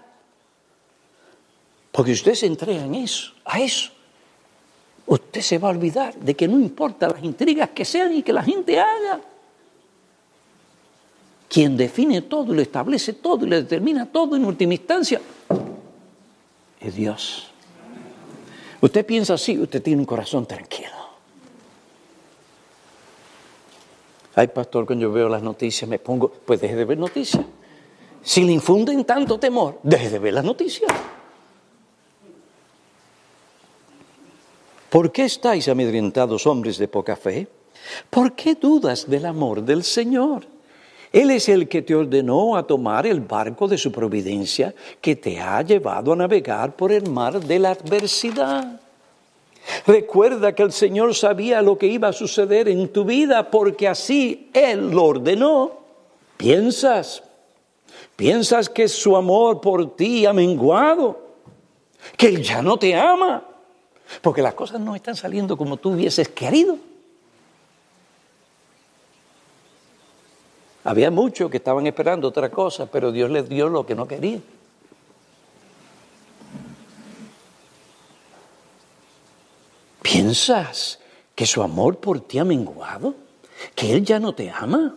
Porque 1.92 2.12
usted 2.12 2.34
se 2.34 2.47
entrega 2.47 2.84
en 2.84 2.94
eso, 2.94 3.32
a 3.44 3.61
eso. 3.61 3.90
Usted 5.07 5.40
se 5.40 5.59
va 5.59 5.68
a 5.68 5.70
olvidar 5.70 6.14
de 6.16 6.34
que 6.34 6.49
no 6.49 6.59
importa 6.59 7.09
las 7.09 7.22
intrigas 7.22 7.70
que 7.70 7.84
sean 7.84 8.12
y 8.12 8.22
que 8.22 8.32
la 8.32 8.42
gente 8.42 8.78
haga. 8.78 9.20
Quien 11.49 11.76
define 11.76 12.22
todo, 12.22 12.53
lo 12.53 12.61
establece 12.61 13.12
todo 13.14 13.47
y 13.47 13.49
lo 13.49 13.57
determina 13.57 14.07
todo 14.07 14.36
en 14.36 14.44
última 14.44 14.74
instancia 14.74 15.20
es 16.80 16.94
Dios. 16.94 17.47
Usted 18.80 19.05
piensa 19.05 19.34
así, 19.34 19.59
usted 19.59 19.82
tiene 19.82 20.01
un 20.01 20.07
corazón 20.07 20.47
tranquilo. 20.47 20.90
Ay, 24.34 24.49
pastor, 24.49 24.84
cuando 24.84 25.05
yo 25.05 25.12
veo 25.12 25.28
las 25.28 25.42
noticias 25.42 25.88
me 25.88 25.99
pongo, 25.99 26.30
pues 26.30 26.61
deje 26.61 26.76
de 26.76 26.84
ver 26.84 26.99
noticias. 26.99 27.44
Si 28.22 28.42
le 28.44 28.53
infunden 28.53 29.05
tanto 29.05 29.38
temor, 29.38 29.80
deje 29.82 30.11
de 30.11 30.18
ver 30.18 30.34
las 30.34 30.44
noticias. 30.44 30.92
¿Por 34.90 35.11
qué 35.11 35.24
estáis 35.24 35.68
amedrentados, 35.68 36.47
hombres 36.47 36.78
de 36.78 36.88
poca 36.88 37.16
fe? 37.16 37.49
¿Por 38.11 38.34
qué 38.34 38.55
dudas 38.55 39.09
del 39.09 39.26
amor 39.26 39.62
del 39.62 39.84
Señor? 39.84 40.47
Él 41.13 41.31
es 41.31 41.49
el 41.49 41.69
que 41.69 41.83
te 41.83 41.95
ordenó 41.95 42.57
a 42.57 42.67
tomar 42.67 43.07
el 43.07 43.21
barco 43.21 43.69
de 43.69 43.79
su 43.79 43.93
providencia 43.93 44.75
que 45.01 45.17
te 45.17 45.41
ha 45.41 45.63
llevado 45.63 46.13
a 46.13 46.17
navegar 46.17 46.75
por 46.75 46.93
el 46.93 47.09
mar 47.09 47.41
de 47.41 47.59
la 47.59 47.71
adversidad. 47.71 48.81
Recuerda 49.87 50.55
que 50.55 50.63
el 50.63 50.73
Señor 50.73 51.15
sabía 51.15 51.63
lo 51.63 51.77
que 51.79 51.87
iba 51.87 52.09
a 52.09 52.13
suceder 52.13 52.69
en 52.69 52.89
tu 52.93 53.05
vida 53.05 53.51
porque 53.51 53.89
así 53.89 54.51
Él 54.53 54.91
lo 54.91 55.05
ordenó. 55.05 55.73
Piensas, 56.37 57.23
piensas 58.15 58.69
que 58.69 58.89
su 58.89 59.17
amor 59.17 59.61
por 59.61 59.97
ti 59.97 60.27
ha 60.27 60.33
menguado, 60.33 61.19
que 62.17 62.29
Él 62.29 62.43
ya 62.43 62.63
no 62.63 62.79
te 62.79 62.95
ama, 62.95 63.43
porque 64.23 64.43
las 64.43 64.55
cosas 64.55 64.81
no 64.81 64.95
están 64.95 65.17
saliendo 65.17 65.57
como 65.57 65.77
tú 65.77 65.93
hubieses 65.93 66.29
querido. 66.29 66.77
Había 70.87 71.11
muchos 71.11 71.51
que 71.51 71.57
estaban 71.57 71.84
esperando 71.89 72.28
otra 72.28 72.49
cosa, 72.49 72.87
pero 72.87 73.11
Dios 73.11 73.28
les 73.28 73.49
dio 73.49 73.68
lo 73.68 73.84
que 73.84 73.97
no 73.97 74.07
querían. 74.07 74.41
¿Piensas 80.01 81.01
que 81.34 81.45
su 81.45 81.61
amor 81.61 81.99
por 81.99 82.20
ti 82.20 82.39
ha 82.39 82.45
menguado? 82.45 83.16
¿Que 83.74 83.95
Él 83.95 84.05
ya 84.05 84.20
no 84.20 84.32
te 84.32 84.49
ama? 84.49 84.95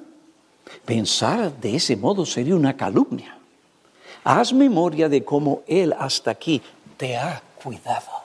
Pensar 0.85 1.59
de 1.59 1.77
ese 1.77 1.97
modo 1.97 2.23
sería 2.23 2.55
una 2.55 2.77
calumnia. 2.77 3.39
Haz 4.23 4.53
memoria 4.53 5.09
de 5.09 5.25
cómo 5.25 5.63
Él 5.65 5.95
hasta 5.97 6.29
aquí 6.29 6.61
te 6.97 7.17
ha 7.17 7.41
cuidado. 7.63 8.18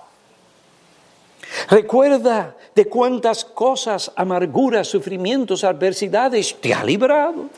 Recuerda 1.69 2.57
de 2.75 2.87
cuántas 2.87 3.45
cosas, 3.45 4.11
amarguras, 4.17 4.89
sufrimientos, 4.89 5.65
adversidades 5.65 6.57
te 6.61 6.75
ha 6.75 6.85
librado. 6.85 7.49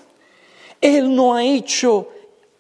Él 0.81 1.15
no 1.15 1.35
ha 1.35 1.43
hecho 1.43 2.09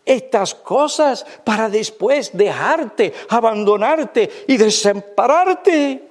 estas 0.05 0.55
cosas 0.55 1.26
para 1.45 1.68
después 1.68 2.30
dejarte, 2.32 3.12
abandonarte 3.28 4.30
y 4.47 4.57
desampararte. 4.57 6.03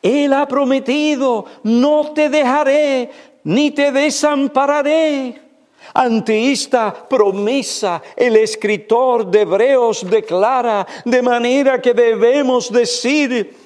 Él 0.00 0.32
ha 0.32 0.48
prometido, 0.48 1.44
no 1.62 2.12
te 2.12 2.28
dejaré 2.28 3.10
ni 3.44 3.70
te 3.70 3.92
desampararé. 3.92 5.40
Ante 5.94 6.52
esta 6.52 7.06
promesa, 7.08 8.02
el 8.16 8.36
escritor 8.36 9.26
de 9.26 9.42
Hebreos 9.42 10.08
declara 10.08 10.86
de 11.04 11.20
manera 11.20 11.82
que 11.82 11.92
debemos 11.92 12.72
decir, 12.72 13.61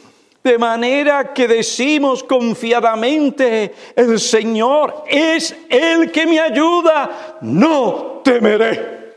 de 0.46 0.58
manera 0.58 1.34
que 1.34 1.48
decimos 1.48 2.22
confiadamente, 2.22 3.74
el 3.96 4.20
Señor 4.20 5.02
es 5.08 5.56
el 5.68 6.12
que 6.12 6.24
me 6.24 6.38
ayuda, 6.38 7.38
no 7.40 8.20
temeré. 8.22 9.14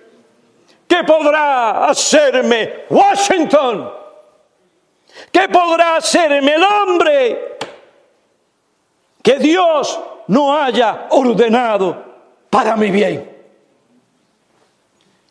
¿Qué 0.88 1.04
podrá 1.04 1.86
hacerme 1.86 2.86
Washington? 2.90 3.92
¿Qué 5.32 5.48
podrá 5.50 5.98
hacerme 5.98 6.56
el 6.56 6.64
hombre 6.64 7.58
que 9.22 9.38
Dios 9.38 10.00
no 10.26 10.58
haya 10.58 11.10
ordenado 11.12 12.06
para 12.50 12.76
mi 12.76 12.90
bien? 12.90 13.38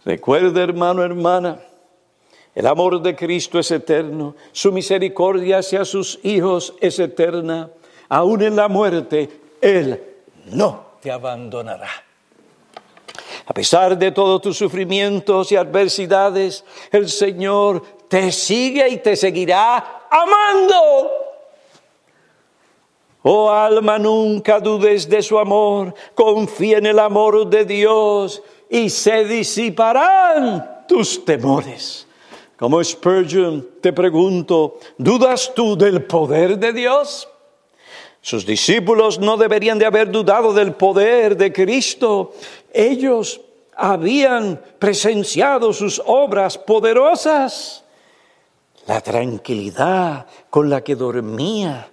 Recuerda, 0.05 0.63
hermano, 0.63 1.03
hermana, 1.03 1.59
el 2.59 2.67
amor 2.67 3.01
de 3.01 3.15
Cristo 3.15 3.61
es 3.61 3.71
eterno, 3.71 4.35
su 4.51 4.73
misericordia 4.73 5.59
hacia 5.59 5.85
sus 5.85 6.19
hijos 6.25 6.75
es 6.81 6.99
eterna. 6.99 7.71
Aún 8.09 8.43
en 8.43 8.57
la 8.57 8.67
muerte, 8.67 9.31
Él 9.61 10.03
no 10.47 10.87
te 11.01 11.13
abandonará. 11.13 11.89
A 13.47 13.55
pesar 13.55 13.97
de 13.97 14.11
todos 14.11 14.43
tus 14.43 14.57
sufrimientos 14.57 15.53
y 15.53 15.57
adversidades, 15.57 16.65
el 16.91 17.09
Señor 17.09 17.81
te 18.09 18.33
sigue 18.33 18.89
y 18.89 18.97
te 18.97 19.15
seguirá 19.15 20.09
amando. 20.11 21.13
Oh 23.23 23.53
alma, 23.53 24.01
nunca 24.01 24.59
dudes 24.59 25.09
de 25.09 25.23
su 25.23 25.39
amor, 25.39 25.95
confía 26.13 26.79
en 26.79 26.87
el 26.87 26.99
amor 26.99 27.47
de 27.47 27.65
Dios 27.65 28.43
y 28.69 28.91
se 28.91 29.25
disiparán 29.27 30.87
tus 30.89 31.25
temores. 31.25 32.08
Como 32.59 32.83
Spurgeon, 32.83 33.65
te 33.81 33.93
pregunto, 33.93 34.79
¿dudas 34.97 35.53
tú 35.55 35.77
del 35.77 36.03
poder 36.03 36.59
de 36.59 36.73
Dios? 36.73 37.29
Sus 38.21 38.45
discípulos 38.45 39.21
no 39.21 39.37
deberían 39.37 39.79
de 39.79 39.87
haber 39.87 40.11
dudado 40.11 40.53
del 40.53 40.75
poder 40.75 41.37
de 41.37 41.53
Cristo. 41.53 42.35
Ellos 42.73 43.41
habían 43.77 44.61
presenciado 44.81 45.73
sus 45.73 46.03
obras 46.05 46.59
poderosas. 46.59 47.85
La 48.89 49.01
tranquilidad 49.03 50.27
con 50.51 50.69
la 50.69 50.83
que 50.83 50.97
dormía 50.97 51.89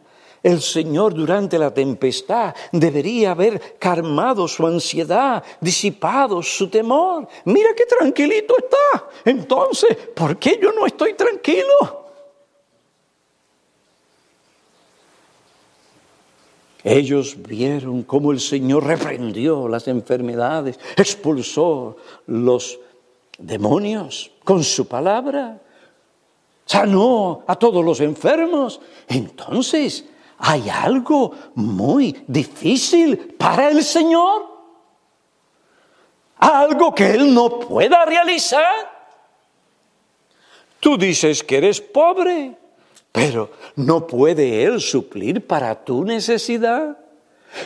el 0.45 0.61
Señor 0.61 1.15
durante 1.15 1.57
la 1.57 1.73
tempestad 1.73 2.53
debería 2.71 3.31
haber 3.31 3.79
calmado 3.79 4.47
su 4.47 4.67
ansiedad, 4.67 5.43
disipado 5.59 6.43
su 6.43 6.69
temor. 6.69 7.27
Mira 7.45 7.69
qué 7.75 7.85
tranquilito 7.85 8.53
está. 8.55 9.09
Entonces, 9.25 9.97
¿por 10.13 10.37
qué 10.37 10.59
yo 10.61 10.71
no 10.71 10.85
estoy 10.85 11.15
tranquilo? 11.15 12.05
Ellos 16.83 17.35
vieron 17.41 18.03
cómo 18.03 18.31
el 18.31 18.39
Señor 18.39 18.85
reprendió 18.85 19.67
las 19.67 19.87
enfermedades, 19.87 20.79
expulsó 20.95 21.97
los 22.27 22.79
demonios 23.39 24.29
con 24.43 24.63
su 24.63 24.87
palabra, 24.87 25.59
sanó 26.67 27.43
a 27.47 27.55
todos 27.55 27.83
los 27.83 27.99
enfermos. 27.99 28.79
Entonces, 29.07 30.05
hay 30.37 30.69
algo 30.69 31.33
muy 31.55 32.23
difícil 32.27 33.17
para 33.37 33.69
el 33.69 33.83
Señor. 33.83 34.53
Algo 36.37 36.93
que 36.93 37.11
Él 37.11 37.33
no 37.33 37.59
pueda 37.59 38.05
realizar. 38.05 38.93
Tú 40.79 40.97
dices 40.97 41.43
que 41.43 41.57
eres 41.57 41.79
pobre. 41.79 42.57
Pero 43.11 43.49
¿no 43.77 44.05
puede 44.05 44.63
Él 44.63 44.81
suplir 44.81 45.45
para 45.47 45.85
tu 45.85 46.03
necesidad? 46.03 46.97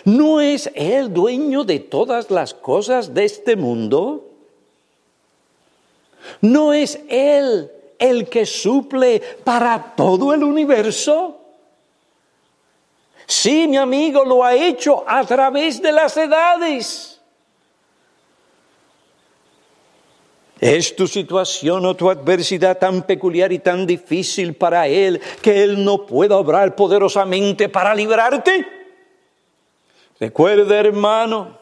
¿No 0.05 0.39
es 0.39 0.69
Él 0.75 1.11
dueño 1.11 1.63
de 1.63 1.79
todas 1.79 2.29
las 2.29 2.53
cosas 2.53 3.15
de 3.15 3.25
este 3.25 3.55
mundo? 3.55 4.29
¿No 6.41 6.71
es 6.71 6.99
Él 7.09 7.71
el 7.97 8.29
que 8.29 8.45
suple 8.45 9.21
para 9.43 9.95
todo 9.95 10.33
el 10.33 10.43
universo? 10.43 11.38
Sí, 13.29 13.67
mi 13.67 13.77
amigo, 13.77 14.25
lo 14.25 14.43
ha 14.43 14.55
hecho 14.55 15.07
a 15.07 15.23
través 15.23 15.79
de 15.83 15.91
las 15.91 16.17
edades. 16.17 17.21
¿Es 20.59 20.95
tu 20.95 21.05
situación 21.05 21.85
o 21.85 21.95
tu 21.95 22.09
adversidad 22.09 22.79
tan 22.79 23.03
peculiar 23.03 23.51
y 23.51 23.59
tan 23.59 23.85
difícil 23.85 24.55
para 24.55 24.87
Él 24.87 25.21
que 25.43 25.63
Él 25.63 25.85
no 25.85 26.07
pueda 26.07 26.37
obrar 26.37 26.75
poderosamente 26.75 27.69
para 27.69 27.93
librarte? 27.93 28.65
Recuerda, 30.19 30.79
hermano, 30.79 31.55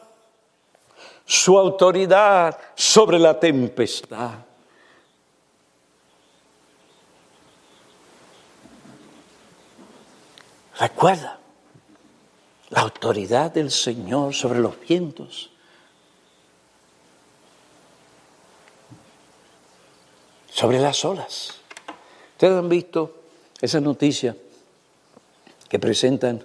su 1.26 1.58
autoridad 1.58 2.58
sobre 2.74 3.18
la 3.18 3.38
tempestad. 3.38 4.30
Recuerda 10.80 11.37
la 12.70 12.82
autoridad 12.82 13.52
del 13.52 13.70
Señor 13.70 14.34
sobre 14.34 14.60
los 14.60 14.78
vientos 14.80 15.50
sobre 20.58 20.80
las 20.80 21.04
olas. 21.04 21.54
Ustedes 22.32 22.58
han 22.58 22.68
visto 22.68 23.14
esa 23.60 23.80
noticia 23.80 24.36
que 25.68 25.78
presentan 25.78 26.44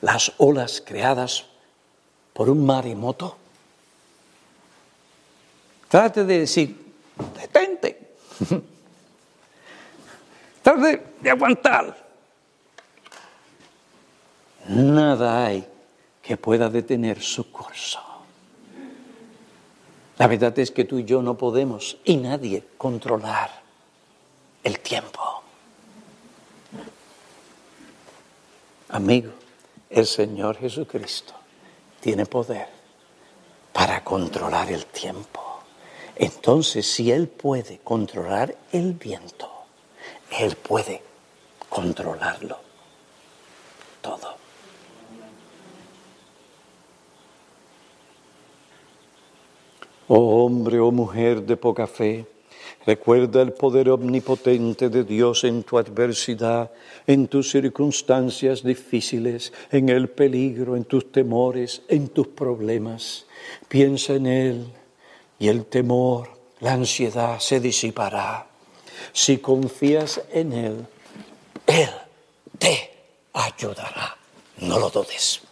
las 0.00 0.32
olas 0.38 0.82
creadas 0.82 1.44
por 2.32 2.48
un 2.48 2.64
maremoto. 2.64 3.36
Trate 5.90 6.24
de 6.24 6.38
decir, 6.38 6.94
detente. 7.38 8.16
Trate 10.62 11.06
de 11.20 11.30
aguantar. 11.30 12.03
Nada 14.68 15.44
hay 15.44 15.66
que 16.22 16.36
pueda 16.36 16.70
detener 16.70 17.20
su 17.22 17.50
curso. 17.50 18.00
La 20.16 20.26
verdad 20.26 20.58
es 20.58 20.70
que 20.70 20.84
tú 20.84 20.98
y 20.98 21.04
yo 21.04 21.22
no 21.22 21.36
podemos 21.36 21.98
y 22.04 22.16
nadie 22.16 22.64
controlar 22.78 23.50
el 24.62 24.78
tiempo. 24.78 25.42
Amigo, 28.88 29.32
el 29.90 30.06
Señor 30.06 30.56
Jesucristo 30.56 31.34
tiene 32.00 32.26
poder 32.26 32.68
para 33.72 34.04
controlar 34.04 34.70
el 34.70 34.86
tiempo. 34.86 35.42
Entonces, 36.14 36.86
si 36.86 37.10
Él 37.10 37.26
puede 37.26 37.80
controlar 37.80 38.56
el 38.70 38.92
viento, 38.92 39.50
Él 40.30 40.54
puede 40.56 41.02
controlarlo 41.68 42.56
todo. 44.00 44.43
Oh 50.08 50.44
hombre 50.44 50.78
o 50.78 50.88
oh 50.88 50.92
mujer 50.92 51.42
de 51.42 51.56
poca 51.56 51.86
fe, 51.86 52.26
recuerda 52.84 53.40
el 53.40 53.52
poder 53.52 53.88
omnipotente 53.88 54.90
de 54.90 55.02
Dios 55.02 55.44
en 55.44 55.62
tu 55.62 55.78
adversidad, 55.78 56.70
en 57.06 57.26
tus 57.26 57.50
circunstancias 57.50 58.62
difíciles, 58.62 59.52
en 59.70 59.88
el 59.88 60.10
peligro, 60.10 60.76
en 60.76 60.84
tus 60.84 61.10
temores, 61.10 61.82
en 61.88 62.08
tus 62.08 62.28
problemas. 62.28 63.24
Piensa 63.66 64.14
en 64.14 64.26
Él 64.26 64.66
y 65.38 65.48
el 65.48 65.64
temor, 65.64 66.28
la 66.60 66.74
ansiedad 66.74 67.38
se 67.38 67.60
disipará. 67.60 68.46
Si 69.12 69.38
confías 69.38 70.20
en 70.32 70.52
Él, 70.52 70.86
Él 71.66 71.90
te 72.58 72.90
ayudará. 73.32 74.16
No 74.58 74.78
lo 74.78 74.90
dudes. 74.90 75.43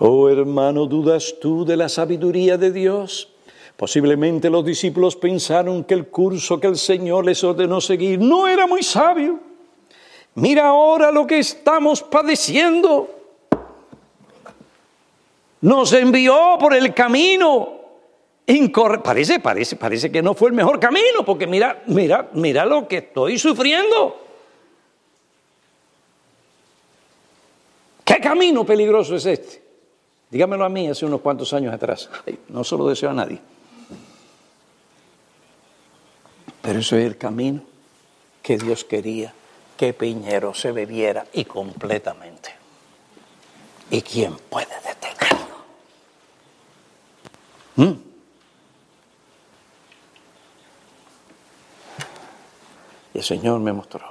Oh 0.00 0.28
hermano, 0.28 0.86
¿dudas 0.86 1.34
tú 1.40 1.64
de 1.64 1.76
la 1.76 1.88
sabiduría 1.88 2.56
de 2.56 2.70
Dios? 2.70 3.28
Posiblemente 3.76 4.48
los 4.48 4.64
discípulos 4.64 5.16
pensaron 5.16 5.84
que 5.84 5.94
el 5.94 6.06
curso 6.08 6.60
que 6.60 6.68
el 6.68 6.76
Señor 6.76 7.24
les 7.24 7.42
ordenó 7.42 7.80
seguir 7.80 8.20
no 8.20 8.46
era 8.46 8.66
muy 8.66 8.82
sabio. 8.82 9.40
Mira 10.34 10.68
ahora 10.68 11.10
lo 11.10 11.26
que 11.26 11.38
estamos 11.38 12.02
padeciendo. 12.02 13.08
Nos 15.60 15.92
envió 15.92 16.56
por 16.60 16.74
el 16.74 16.94
camino 16.94 17.80
incorrecto. 18.46 19.02
Parece, 19.02 19.40
parece, 19.40 19.74
parece 19.74 20.12
que 20.12 20.22
no 20.22 20.34
fue 20.34 20.50
el 20.50 20.54
mejor 20.54 20.78
camino, 20.78 21.24
porque 21.24 21.48
mira, 21.48 21.82
mira, 21.86 22.30
mira 22.34 22.64
lo 22.64 22.86
que 22.86 22.98
estoy 22.98 23.36
sufriendo. 23.36 24.16
¿Qué 28.04 28.20
camino 28.20 28.64
peligroso 28.64 29.16
es 29.16 29.26
este? 29.26 29.67
Dígamelo 30.30 30.64
a 30.64 30.68
mí 30.68 30.88
hace 30.88 31.06
unos 31.06 31.20
cuantos 31.20 31.52
años 31.54 31.72
atrás. 31.72 32.10
no 32.48 32.64
se 32.64 32.76
lo 32.76 32.88
deseo 32.88 33.10
a 33.10 33.14
nadie. 33.14 33.40
Pero 36.60 36.80
ese 36.80 37.00
es 37.00 37.06
el 37.06 37.16
camino 37.16 37.62
que 38.42 38.58
Dios 38.58 38.84
quería 38.84 39.32
que 39.76 39.94
Piñero 39.94 40.52
se 40.54 40.72
bebiera 40.72 41.24
y 41.32 41.44
completamente. 41.44 42.54
¿Y 43.90 44.02
quién 44.02 44.36
puede 44.36 44.74
detenerlo? 44.84 45.56
¿Mm? 47.76 47.92
Y 53.14 53.18
el 53.18 53.24
Señor 53.24 53.60
me 53.60 53.72
mostró 53.72 54.04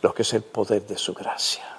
lo 0.00 0.14
que 0.14 0.22
es 0.22 0.32
el 0.32 0.42
poder 0.42 0.86
de 0.86 0.96
su 0.96 1.12
gracia. 1.12 1.75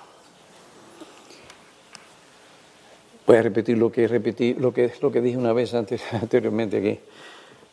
Voy 3.28 3.36
a 3.36 3.42
repetir 3.42 3.78
lo 3.78 3.92
que 3.92 4.08
repetí, 4.08 4.54
lo 4.54 4.74
que, 4.74 4.94
lo 5.02 5.12
que 5.12 5.20
dije 5.20 5.36
una 5.36 5.52
vez 5.52 5.74
anteriormente 6.14 6.78
aquí. 6.78 7.00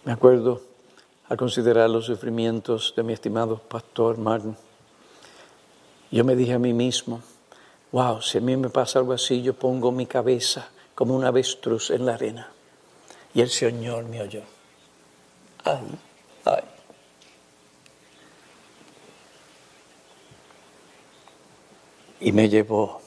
Me 0.05 0.11
acuerdo 0.11 0.61
al 1.29 1.37
considerar 1.37 1.89
los 1.89 2.07
sufrimientos 2.07 2.93
de 2.97 3.05
mi 3.05 3.13
estimado 3.13 3.59
pastor 3.59 4.19
Martin. 4.19 4.57
Yo 6.11 6.25
me 6.25 6.35
dije 6.35 6.55
a 6.55 6.59
mí 6.59 6.73
mismo, 6.73 7.23
wow, 7.93 8.21
si 8.21 8.39
a 8.39 8.41
mí 8.41 8.57
me 8.57 8.69
pasa 8.69 8.99
algo 8.99 9.13
así, 9.13 9.43
yo 9.43 9.55
pongo 9.55 9.93
mi 9.93 10.07
cabeza 10.07 10.69
como 10.97 11.15
un 11.15 11.25
avestruz 11.25 11.91
en 11.91 12.05
la 12.05 12.15
arena. 12.15 12.51
Y 13.33 13.41
el 13.41 13.49
Señor 13.49 14.05
me 14.07 14.23
oyó. 14.23 14.43
Ay, 15.65 15.87
ay. 16.47 16.65
Y 22.21 22.33
me 22.33 22.49
llevó 22.49 23.04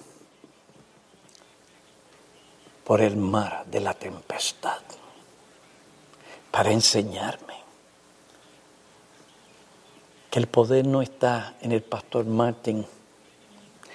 por 2.87 3.01
el 3.01 3.17
mar 3.17 3.65
de 3.65 3.81
la 3.81 3.93
tempestad 3.93 4.79
para 6.49 6.71
enseñarme 6.71 7.55
que 10.31 10.39
el 10.39 10.47
poder 10.47 10.87
no 10.87 11.01
está 11.01 11.55
en 11.59 11.73
el 11.73 11.83
pastor 11.83 12.23
Martin, 12.23 12.87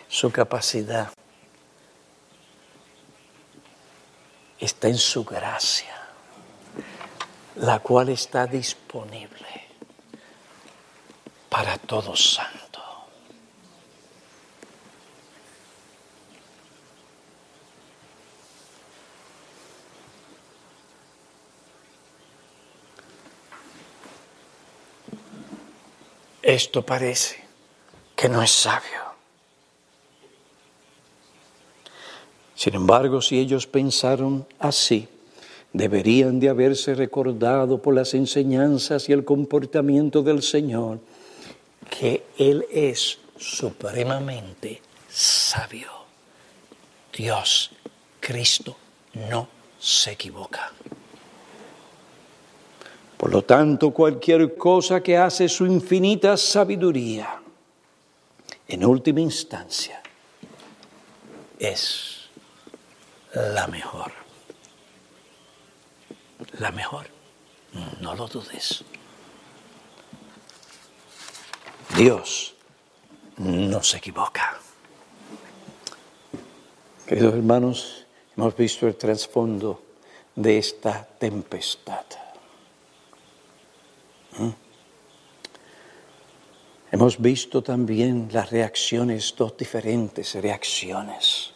su 0.09 0.30
capacidad 0.30 1.11
está 4.59 4.88
en 4.88 4.99
su 4.99 5.24
gracia, 5.24 5.97
la 7.57 7.78
cual 7.78 8.11
está 8.11 8.47
disponible 8.47 9.68
para 11.49 11.78
todos 11.78 12.34
santos. 12.34 12.62
Esto 26.43 26.84
parece 26.84 27.43
que 28.16 28.28
no 28.28 28.43
es 28.43 28.51
sabio. 28.51 29.03
Sin 32.55 32.74
embargo, 32.74 33.20
si 33.22 33.38
ellos 33.38 33.66
pensaron 33.66 34.47
así, 34.59 35.09
deberían 35.72 36.38
de 36.38 36.49
haberse 36.49 36.95
recordado 36.95 37.80
por 37.80 37.95
las 37.95 38.14
enseñanzas 38.14 39.09
y 39.09 39.12
el 39.12 39.24
comportamiento 39.24 40.22
del 40.22 40.43
Señor 40.43 41.01
que 41.90 42.24
Él 42.38 42.64
es 42.70 43.18
supremamente 43.36 44.80
sabio. 45.09 45.90
Dios, 47.12 47.70
Cristo, 48.20 48.76
no 49.28 49.49
se 49.78 50.12
equivoca. 50.12 50.72
Por 53.23 53.31
lo 53.31 53.43
tanto, 53.43 53.93
cualquier 53.93 54.57
cosa 54.57 55.01
que 55.01 55.16
hace 55.16 55.49
su 55.49 55.64
infinita 55.64 56.37
sabiduría, 56.37 57.41
en 58.66 58.85
última 58.85 59.20
instancia, 59.20 60.03
es 61.57 62.29
la 63.33 63.68
mejor. 63.68 64.11
La 66.59 66.73
mejor, 66.73 67.07
no 68.01 68.16
lo 68.16 68.27
dudes. 68.27 68.85
Dios 71.97 72.55
no 73.37 73.85
se 73.85 73.99
equivoca. 73.99 74.59
Queridos 77.07 77.35
hermanos, 77.35 78.05
hemos 78.37 78.57
visto 78.57 78.89
el 78.89 78.97
trasfondo 78.97 79.81
de 80.35 80.59
esta 80.59 81.07
tempestad. 81.20 82.22
Hemos 87.03 87.18
visto 87.18 87.64
también 87.64 88.28
las 88.30 88.53
reacciones, 88.53 89.34
dos 89.36 89.57
diferentes 89.57 90.36
reacciones. 90.36 91.50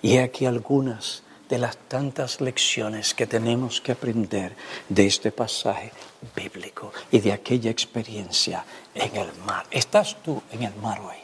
Y 0.00 0.16
aquí 0.16 0.46
algunas 0.46 1.22
de 1.46 1.58
las 1.58 1.76
tantas 1.76 2.40
lecciones 2.40 3.12
que 3.12 3.26
tenemos 3.26 3.82
que 3.82 3.92
aprender 3.92 4.56
de 4.88 5.04
este 5.04 5.30
pasaje 5.30 5.92
bíblico 6.34 6.90
y 7.10 7.20
de 7.20 7.34
aquella 7.34 7.70
experiencia 7.70 8.64
en 8.94 9.14
el 9.16 9.30
mar. 9.44 9.66
¿Estás 9.70 10.16
tú 10.22 10.42
en 10.50 10.62
el 10.62 10.74
mar 10.76 11.00
hoy? 11.00 11.20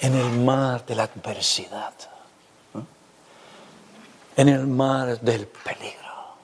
En 0.00 0.14
el 0.14 0.30
mar 0.40 0.86
de 0.86 0.94
la 0.94 1.02
adversidad. 1.02 1.92
En 4.34 4.48
el 4.48 4.66
mar 4.66 5.20
del 5.20 5.46
peligro. 5.46 6.36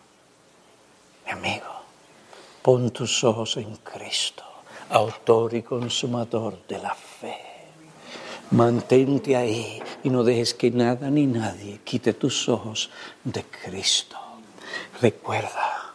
Mi 1.24 1.32
amigo, 1.32 1.72
pon 2.60 2.90
tus 2.90 3.24
ojos 3.24 3.56
en 3.56 3.76
Cristo, 3.76 4.45
autor 4.90 5.54
y 5.54 5.62
consumador 5.62 6.66
de 6.66 6.78
la 6.78 6.94
fe. 6.94 7.36
Mantente 8.50 9.36
ahí 9.36 9.82
y 10.04 10.10
no 10.10 10.22
dejes 10.22 10.54
que 10.54 10.70
nada 10.70 11.10
ni 11.10 11.26
nadie 11.26 11.80
quite 11.84 12.12
tus 12.12 12.48
ojos 12.48 12.90
de 13.24 13.44
Cristo. 13.44 14.16
Recuerda, 15.00 15.94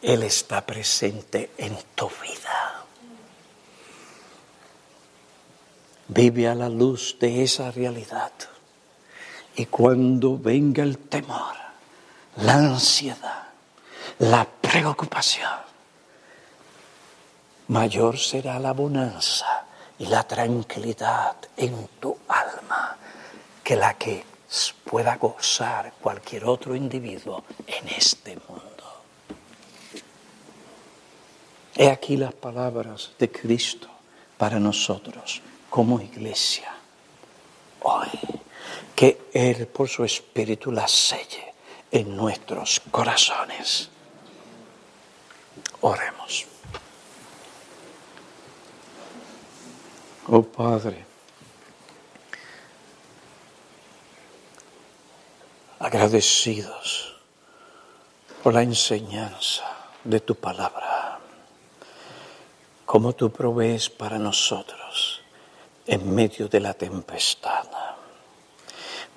Él 0.00 0.22
está 0.22 0.64
presente 0.64 1.50
en 1.58 1.76
tu 1.94 2.08
vida. 2.08 2.84
Vive 6.08 6.48
a 6.48 6.54
la 6.54 6.68
luz 6.68 7.16
de 7.20 7.42
esa 7.42 7.70
realidad. 7.70 8.32
Y 9.56 9.66
cuando 9.66 10.38
venga 10.38 10.82
el 10.82 10.98
temor, 10.98 11.54
la 12.36 12.54
ansiedad, 12.54 13.48
la 14.18 14.44
preocupación, 14.44 15.48
mayor 17.68 18.18
será 18.18 18.58
la 18.58 18.72
bonanza 18.72 19.66
y 19.98 20.06
la 20.06 20.24
tranquilidad 20.24 21.36
en 21.56 21.88
tu 22.00 22.16
alma 22.28 22.96
que 23.62 23.76
la 23.76 23.94
que 23.94 24.24
pueda 24.84 25.16
gozar 25.16 25.94
cualquier 26.00 26.44
otro 26.44 26.74
individuo 26.74 27.44
en 27.66 27.88
este 27.88 28.38
mundo. 28.48 28.62
He 31.74 31.90
aquí 31.90 32.16
las 32.16 32.32
palabras 32.32 33.12
de 33.18 33.30
Cristo 33.30 33.88
para 34.38 34.58
nosotros 34.58 35.42
como 35.68 36.00
iglesia. 36.00 36.72
Hoy, 37.82 38.08
que 38.94 39.28
Él 39.32 39.66
por 39.66 39.88
su 39.88 40.04
Espíritu 40.04 40.72
la 40.72 40.88
selle 40.88 41.52
en 41.90 42.16
nuestros 42.16 42.80
corazones. 42.90 43.90
Oremos. 45.82 46.55
Oh 50.28 50.42
Padre, 50.42 51.04
agradecidos 55.78 57.14
por 58.42 58.52
la 58.52 58.62
enseñanza 58.62 59.62
de 60.02 60.18
tu 60.18 60.34
palabra, 60.34 61.20
como 62.84 63.12
tú 63.12 63.30
provees 63.30 63.88
para 63.88 64.18
nosotros 64.18 65.22
en 65.86 66.12
medio 66.12 66.48
de 66.48 66.58
la 66.58 66.74
tempestad. 66.74 67.68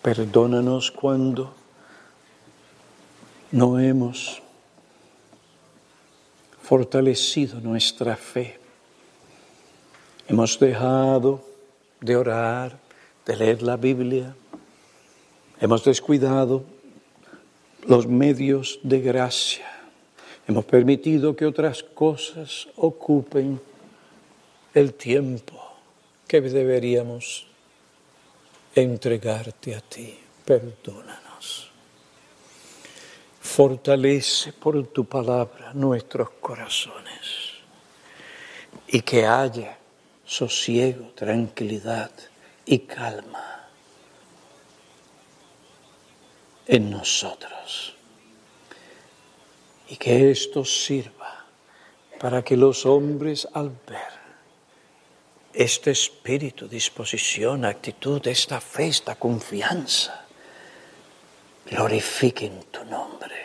Perdónanos 0.03 0.91
cuando 0.91 1.55
no 3.49 3.79
hemos 3.79 4.43
fortalecido 6.61 7.59
nuestra 7.61 8.15
fe 8.15 8.58
Hemos 10.29 10.59
dejado 10.59 11.43
de 12.01 12.15
orar, 12.15 12.77
de 13.25 13.35
leer 13.35 13.63
la 13.63 13.77
Biblia. 13.77 14.35
Hemos 15.59 15.83
descuidado 15.83 16.63
los 17.87 18.05
medios 18.05 18.79
de 18.83 19.01
gracia. 19.01 19.65
Hemos 20.47 20.65
permitido 20.65 21.35
que 21.35 21.47
otras 21.47 21.81
cosas 21.81 22.67
ocupen 22.75 23.59
el 24.75 24.93
tiempo 24.93 25.59
que 26.27 26.41
deberíamos 26.41 27.47
entregarte 28.75 29.73
a 29.73 29.81
ti. 29.81 30.15
Perdónanos. 30.45 31.71
Fortalece 33.41 34.53
por 34.53 34.85
tu 34.89 35.05
palabra 35.05 35.73
nuestros 35.73 36.29
corazones 36.39 37.55
y 38.87 39.01
que 39.01 39.25
haya 39.25 39.78
sosiego, 40.29 41.07
tranquilidad 41.15 42.11
y 42.63 42.79
calma 42.79 43.67
en 46.67 46.91
nosotros. 46.91 47.95
Y 49.87 49.97
que 49.97 50.29
esto 50.29 50.63
sirva 50.63 51.45
para 52.19 52.43
que 52.43 52.55
los 52.55 52.85
hombres 52.85 53.47
al 53.53 53.69
ver 53.87 54.19
este 55.51 55.89
espíritu, 55.89 56.67
disposición, 56.67 57.65
actitud, 57.65 58.25
esta 58.27 58.61
fe, 58.61 58.87
esta 58.89 59.15
confianza, 59.15 60.27
glorifiquen 61.65 62.65
tu 62.69 62.85
nombre. 62.85 63.35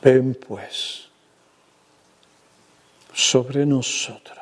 Ven 0.00 0.34
pues 0.34 1.11
sobre 3.14 3.66
nosotros 3.66 4.38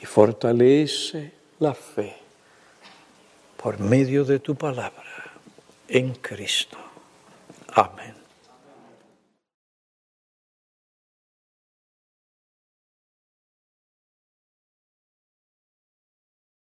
y 0.00 0.06
fortalece 0.06 1.32
la 1.60 1.74
fe 1.74 2.16
por 3.56 3.78
medio 3.78 4.24
de 4.24 4.38
tu 4.38 4.54
palabra 4.54 5.32
en 5.88 6.14
Cristo. 6.14 6.78
Amén. 7.74 8.25